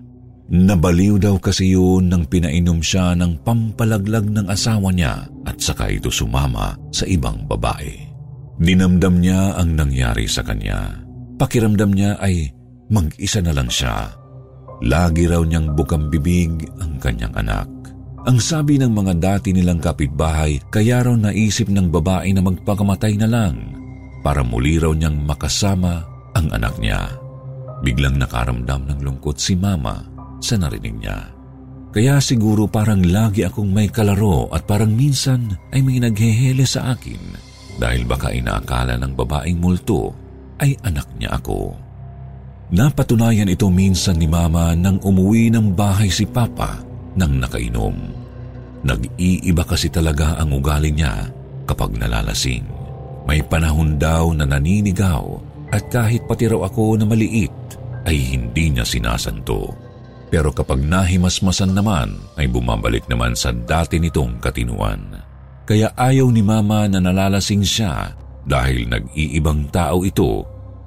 Nabaliw 0.48 1.20
daw 1.20 1.36
kasi 1.36 1.76
yun 1.76 2.08
nang 2.08 2.24
pinainom 2.24 2.80
siya 2.80 3.12
ng 3.12 3.44
pampalaglag 3.44 4.32
ng 4.32 4.48
asawa 4.48 4.88
niya 4.96 5.28
at 5.44 5.60
saka 5.60 5.92
ito 5.92 6.08
sumama 6.08 6.72
sa 6.88 7.04
ibang 7.04 7.44
babae. 7.44 7.92
Dinamdam 8.56 9.20
niya 9.20 9.60
ang 9.60 9.76
nangyari 9.76 10.24
sa 10.24 10.40
kanya. 10.40 11.04
Pakiramdam 11.36 11.92
niya 11.92 12.16
ay 12.16 12.48
mag-isa 12.88 13.44
na 13.44 13.52
lang 13.52 13.68
siya. 13.68 14.08
Lagi 14.88 15.28
raw 15.28 15.44
niyang 15.44 15.76
bukang 15.76 16.08
bibig 16.08 16.64
ang 16.80 16.96
kanyang 16.96 17.36
anak. 17.36 17.68
Ang 18.24 18.40
sabi 18.40 18.80
ng 18.80 18.90
mga 18.90 19.14
dati 19.20 19.52
nilang 19.52 19.84
kapitbahay, 19.84 20.64
kaya 20.72 21.04
raw 21.04 21.12
naisip 21.12 21.68
ng 21.68 21.92
babae 21.92 22.32
na 22.32 22.40
magpakamatay 22.40 23.20
na 23.20 23.28
lang 23.28 23.76
para 24.24 24.40
muli 24.40 24.80
raw 24.80 24.96
niyang 24.96 25.28
makasama 25.28 26.08
ang 26.32 26.48
anak 26.56 26.72
niya. 26.80 27.04
Biglang 27.84 28.16
nakaramdam 28.16 28.88
ng 28.88 28.98
lungkot 29.04 29.36
si 29.38 29.54
mama 29.54 30.17
sa 30.38 30.54
narinig 30.56 30.96
niya. 30.98 31.18
Kaya 31.88 32.20
siguro 32.20 32.68
parang 32.68 33.00
lagi 33.00 33.42
akong 33.48 33.72
may 33.72 33.88
kalaro 33.88 34.52
at 34.52 34.68
parang 34.68 34.92
minsan 34.92 35.56
ay 35.72 35.80
may 35.80 35.98
naghehele 35.98 36.68
sa 36.68 36.92
akin 36.92 37.48
dahil 37.80 38.04
baka 38.04 38.34
inaakala 38.34 38.98
ng 38.98 39.12
babaeng 39.14 39.56
multo 39.56 40.12
ay 40.60 40.74
anak 40.84 41.06
niya 41.16 41.38
ako. 41.38 41.72
Napatunayan 42.68 43.48
ito 43.48 43.72
minsan 43.72 44.20
ni 44.20 44.28
Mama 44.28 44.76
nang 44.76 45.00
umuwi 45.00 45.48
ng 45.48 45.72
bahay 45.72 46.12
si 46.12 46.28
Papa 46.28 46.76
nang 47.16 47.40
nakainom. 47.40 47.96
Nag-iiba 48.84 49.64
kasi 49.64 49.88
talaga 49.88 50.36
ang 50.36 50.52
ugali 50.52 50.92
niya 50.92 51.32
kapag 51.64 51.96
nalalasing. 51.96 52.68
May 53.24 53.40
panahon 53.40 53.96
daw 53.96 54.36
na 54.36 54.44
naninigaw 54.44 55.24
at 55.72 55.88
kahit 55.88 56.28
pati 56.28 56.48
raw 56.48 56.68
ako 56.68 57.00
na 57.00 57.08
maliit 57.08 57.52
ay 58.04 58.36
hindi 58.36 58.72
niya 58.76 58.84
sinasanto. 58.84 59.87
Pero 60.28 60.52
kapag 60.52 60.84
nahimasmasan 60.84 61.72
naman 61.72 62.20
ay 62.36 62.48
bumabalik 62.52 63.08
naman 63.08 63.32
sa 63.32 63.48
dati 63.52 63.96
nitong 63.96 64.40
katinuan. 64.40 65.00
Kaya 65.64 65.92
ayaw 65.96 66.28
ni 66.32 66.40
mama 66.44 66.88
na 66.88 67.00
nalalasing 67.00 67.64
siya 67.64 68.12
dahil 68.44 68.88
nag-iibang 68.88 69.68
tao 69.68 70.04
ito 70.04 70.44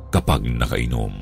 kapag 0.09 0.45
nakainom. 0.45 1.13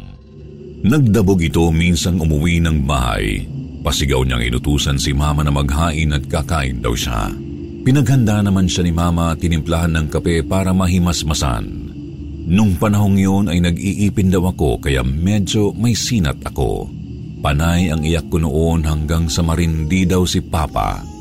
Nagdabog 0.79 1.43
ito 1.43 1.67
minsang 1.71 2.23
umuwi 2.23 2.63
ng 2.63 2.87
bahay. 2.87 3.43
Pasigaw 3.83 4.23
niyang 4.23 4.47
inutusan 4.47 4.95
si 4.95 5.11
mama 5.11 5.43
na 5.43 5.51
maghain 5.51 6.15
at 6.15 6.23
kakain 6.27 6.79
daw 6.79 6.95
siya. 6.95 7.31
Pinaghanda 7.83 8.43
naman 8.43 8.67
siya 8.67 8.87
ni 8.87 8.91
mama 8.95 9.35
tinimplahan 9.35 9.95
ng 9.95 10.07
kape 10.11 10.43
para 10.43 10.75
mahimasmasan. 10.75 11.63
Nung 12.49 12.75
panahong 12.79 13.15
yun 13.19 13.45
ay 13.47 13.59
nag-iipin 13.63 14.31
daw 14.31 14.51
ako 14.51 14.83
kaya 14.83 15.03
medyo 15.03 15.71
may 15.75 15.95
sinat 15.95 16.39
ako. 16.43 16.98
Panay 17.39 17.87
ang 17.87 18.03
iyak 18.03 18.27
ko 18.27 18.43
noon 18.43 18.83
hanggang 18.83 19.31
sa 19.31 19.39
marindi 19.39 20.03
daw 20.03 20.27
si 20.27 20.43
Papa 20.43 21.19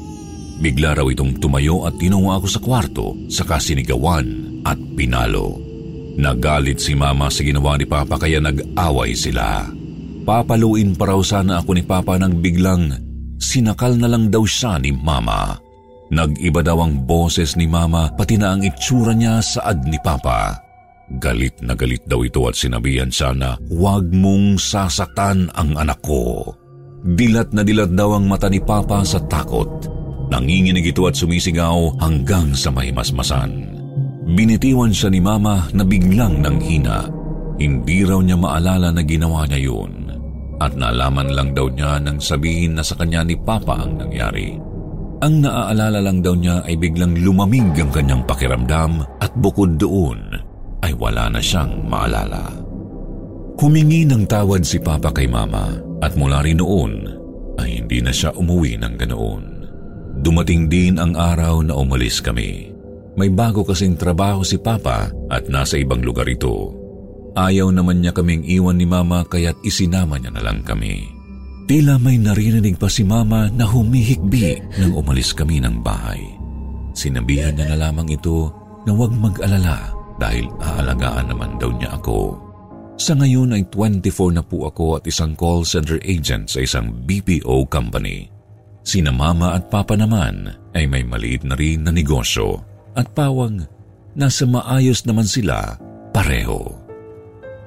Bigla 0.59 0.99
raw 0.99 1.07
itong 1.07 1.39
tumayo 1.39 1.87
at 1.87 1.95
tinungo 2.03 2.35
ako 2.35 2.47
sa 2.51 2.59
kwarto 2.59 3.15
sa 3.31 3.47
kasinigawan 3.47 4.59
at 4.67 4.75
pinalo. 4.99 5.55
Nagalit 6.19 6.83
si 6.83 6.99
mama 6.99 7.31
sa 7.31 7.47
ginawa 7.47 7.79
ni 7.79 7.87
Papa 7.87 8.19
kaya 8.19 8.43
nag-away 8.43 9.15
sila. 9.15 9.71
Papaluin 10.27 10.99
pa 10.99 11.15
raw 11.15 11.23
sana 11.23 11.63
ako 11.63 11.79
ni 11.79 11.87
Papa 11.87 12.19
nang 12.19 12.43
biglang 12.43 12.91
sinakal 13.39 13.95
na 13.95 14.11
lang 14.11 14.35
daw 14.35 14.43
siya 14.43 14.83
ni 14.83 14.91
Mama. 14.91 15.55
Nag-iba 16.11 16.59
daw 16.67 16.83
ang 16.83 17.07
boses 17.07 17.55
ni 17.55 17.71
Mama 17.71 18.11
pati 18.19 18.35
na 18.35 18.59
ang 18.59 18.67
itsura 18.67 19.15
niya 19.15 19.39
saad 19.39 19.87
ni 19.87 19.97
Papa. 20.03 20.68
Galit 21.17 21.65
na 21.65 21.73
galit 21.73 22.05
daw 22.05 22.21
ito 22.21 22.45
at 22.45 22.53
sinabihan 22.53 23.09
siya 23.09 23.33
na 23.33 23.57
huwag 23.73 24.13
mong 24.13 24.61
sasaktan 24.61 25.49
ang 25.57 25.73
anak 25.81 26.05
ko. 26.05 26.53
Dilat 27.01 27.57
na 27.57 27.65
dilat 27.65 27.97
daw 27.97 28.21
ang 28.21 28.29
mata 28.29 28.53
ni 28.53 28.61
Papa 28.61 29.01
sa 29.09 29.17
takot 29.25 29.99
Nanginginig 30.29 30.93
ito 30.93 31.09
at 31.09 31.17
sumisigaw 31.17 31.97
hanggang 32.05 32.53
sa 32.53 32.69
may 32.69 32.93
masmasan. 32.93 33.81
Binitiwan 34.29 34.93
siya 34.93 35.09
ni 35.09 35.25
Mama 35.25 35.73
na 35.73 35.81
biglang 35.89 36.45
nanghina. 36.45 37.09
Hindi 37.57 38.05
raw 38.05 38.21
niya 38.21 38.37
maalala 38.37 38.93
na 38.93 39.01
ginawa 39.01 39.49
niya 39.49 39.73
yun. 39.73 39.93
At 40.61 40.77
naalaman 40.77 41.33
lang 41.33 41.57
daw 41.57 41.73
niya 41.73 41.97
nang 42.05 42.21
sabihin 42.21 42.77
na 42.77 42.85
sa 42.85 43.01
kanya 43.01 43.25
ni 43.25 43.41
Papa 43.41 43.89
ang 43.89 43.97
nangyari. 43.97 44.61
Ang 45.25 45.43
naaalala 45.43 45.99
lang 45.99 46.21
daw 46.21 46.37
niya 46.37 46.63
ay 46.63 46.77
biglang 46.77 47.17
lumamig 47.19 47.75
ang 47.75 47.91
kanyang 47.91 48.23
pakiramdam 48.29 49.03
at 49.19 49.33
bukod 49.35 49.81
doon 49.81 50.48
ay 50.89 50.97
wala 50.97 51.29
na 51.29 51.45
siyang 51.45 51.85
maalala. 51.85 52.49
Humingi 53.61 54.09
ng 54.09 54.25
tawad 54.25 54.65
si 54.65 54.81
Papa 54.81 55.13
kay 55.13 55.29
Mama 55.29 55.77
at 56.01 56.17
mula 56.17 56.41
rin 56.41 56.65
noon 56.65 57.05
ay 57.61 57.85
hindi 57.85 58.01
na 58.01 58.15
siya 58.15 58.33
umuwi 58.33 58.81
ng 58.81 58.95
ganoon. 58.97 59.45
Dumating 60.25 60.73
din 60.73 60.97
ang 60.97 61.13
araw 61.13 61.61
na 61.61 61.77
umalis 61.77 62.25
kami. 62.25 62.73
May 63.19 63.29
bago 63.35 63.67
kasing 63.67 63.99
trabaho 63.99 64.47
si 64.47 64.57
Papa 64.57 65.11
at 65.29 65.51
nasa 65.51 65.77
ibang 65.77 66.01
lugar 66.01 66.25
ito. 66.31 66.73
Ayaw 67.35 67.69
naman 67.75 68.01
niya 68.01 68.15
kaming 68.15 68.47
iwan 68.47 68.79
ni 68.79 68.87
Mama 68.87 69.27
kaya't 69.27 69.59
isinama 69.67 70.17
niya 70.23 70.33
na 70.33 70.43
lang 70.43 70.63
kami. 70.63 71.03
Tila 71.69 72.01
may 72.01 72.17
naririnig 72.17 72.79
pa 72.79 72.89
si 72.89 73.03
Mama 73.03 73.51
na 73.53 73.67
humihikbi 73.67 74.79
nang 74.81 74.95
umalis 74.97 75.35
kami 75.35 75.61
ng 75.61 75.83
bahay. 75.83 76.23
Sinabihan 76.95 77.59
niya 77.59 77.75
na 77.75 77.91
lamang 77.91 78.09
ito 78.09 78.55
na 78.87 78.95
huwag 78.95 79.13
mag-alala 79.19 79.98
dahil 80.19 80.51
aalagaan 80.59 81.31
naman 81.31 81.57
daw 81.57 81.71
niya 81.73 81.95
ako. 81.97 82.37
Sa 82.99 83.15
ngayon 83.15 83.55
ay 83.55 83.63
24 83.71 84.35
na 84.35 84.43
po 84.43 84.67
ako 84.67 84.99
at 84.99 85.07
isang 85.07 85.39
call 85.39 85.63
center 85.63 86.03
agent 86.03 86.51
sa 86.51 86.67
isang 86.67 86.91
BPO 87.07 87.71
company. 87.71 88.27
Sina 88.83 89.15
mama 89.15 89.55
at 89.55 89.71
papa 89.71 89.95
naman 89.95 90.51
ay 90.75 90.91
may 90.91 91.07
maliit 91.07 91.47
na 91.47 91.55
rin 91.55 91.87
na 91.87 91.95
negosyo 91.95 92.59
at 92.99 93.07
pawang 93.15 93.63
nasa 94.19 94.43
maayos 94.51 95.07
naman 95.07 95.31
sila 95.31 95.79
pareho. 96.11 96.75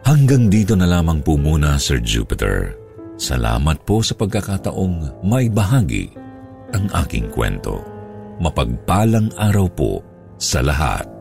Hanggang 0.03 0.51
dito 0.51 0.75
na 0.75 0.89
lamang 0.89 1.23
po 1.23 1.39
muna, 1.39 1.79
Sir 1.79 2.03
Jupiter. 2.03 2.75
Salamat 3.21 3.85
po 3.85 4.01
sa 4.01 4.17
pagkakataong 4.17 5.23
may 5.23 5.47
bahagi 5.47 6.09
ang 6.73 6.89
aking 7.05 7.29
kwento. 7.29 7.79
Mapagpalang 8.41 9.29
araw 9.37 9.69
po 9.71 10.01
sa 10.41 10.65
lahat. 10.65 11.20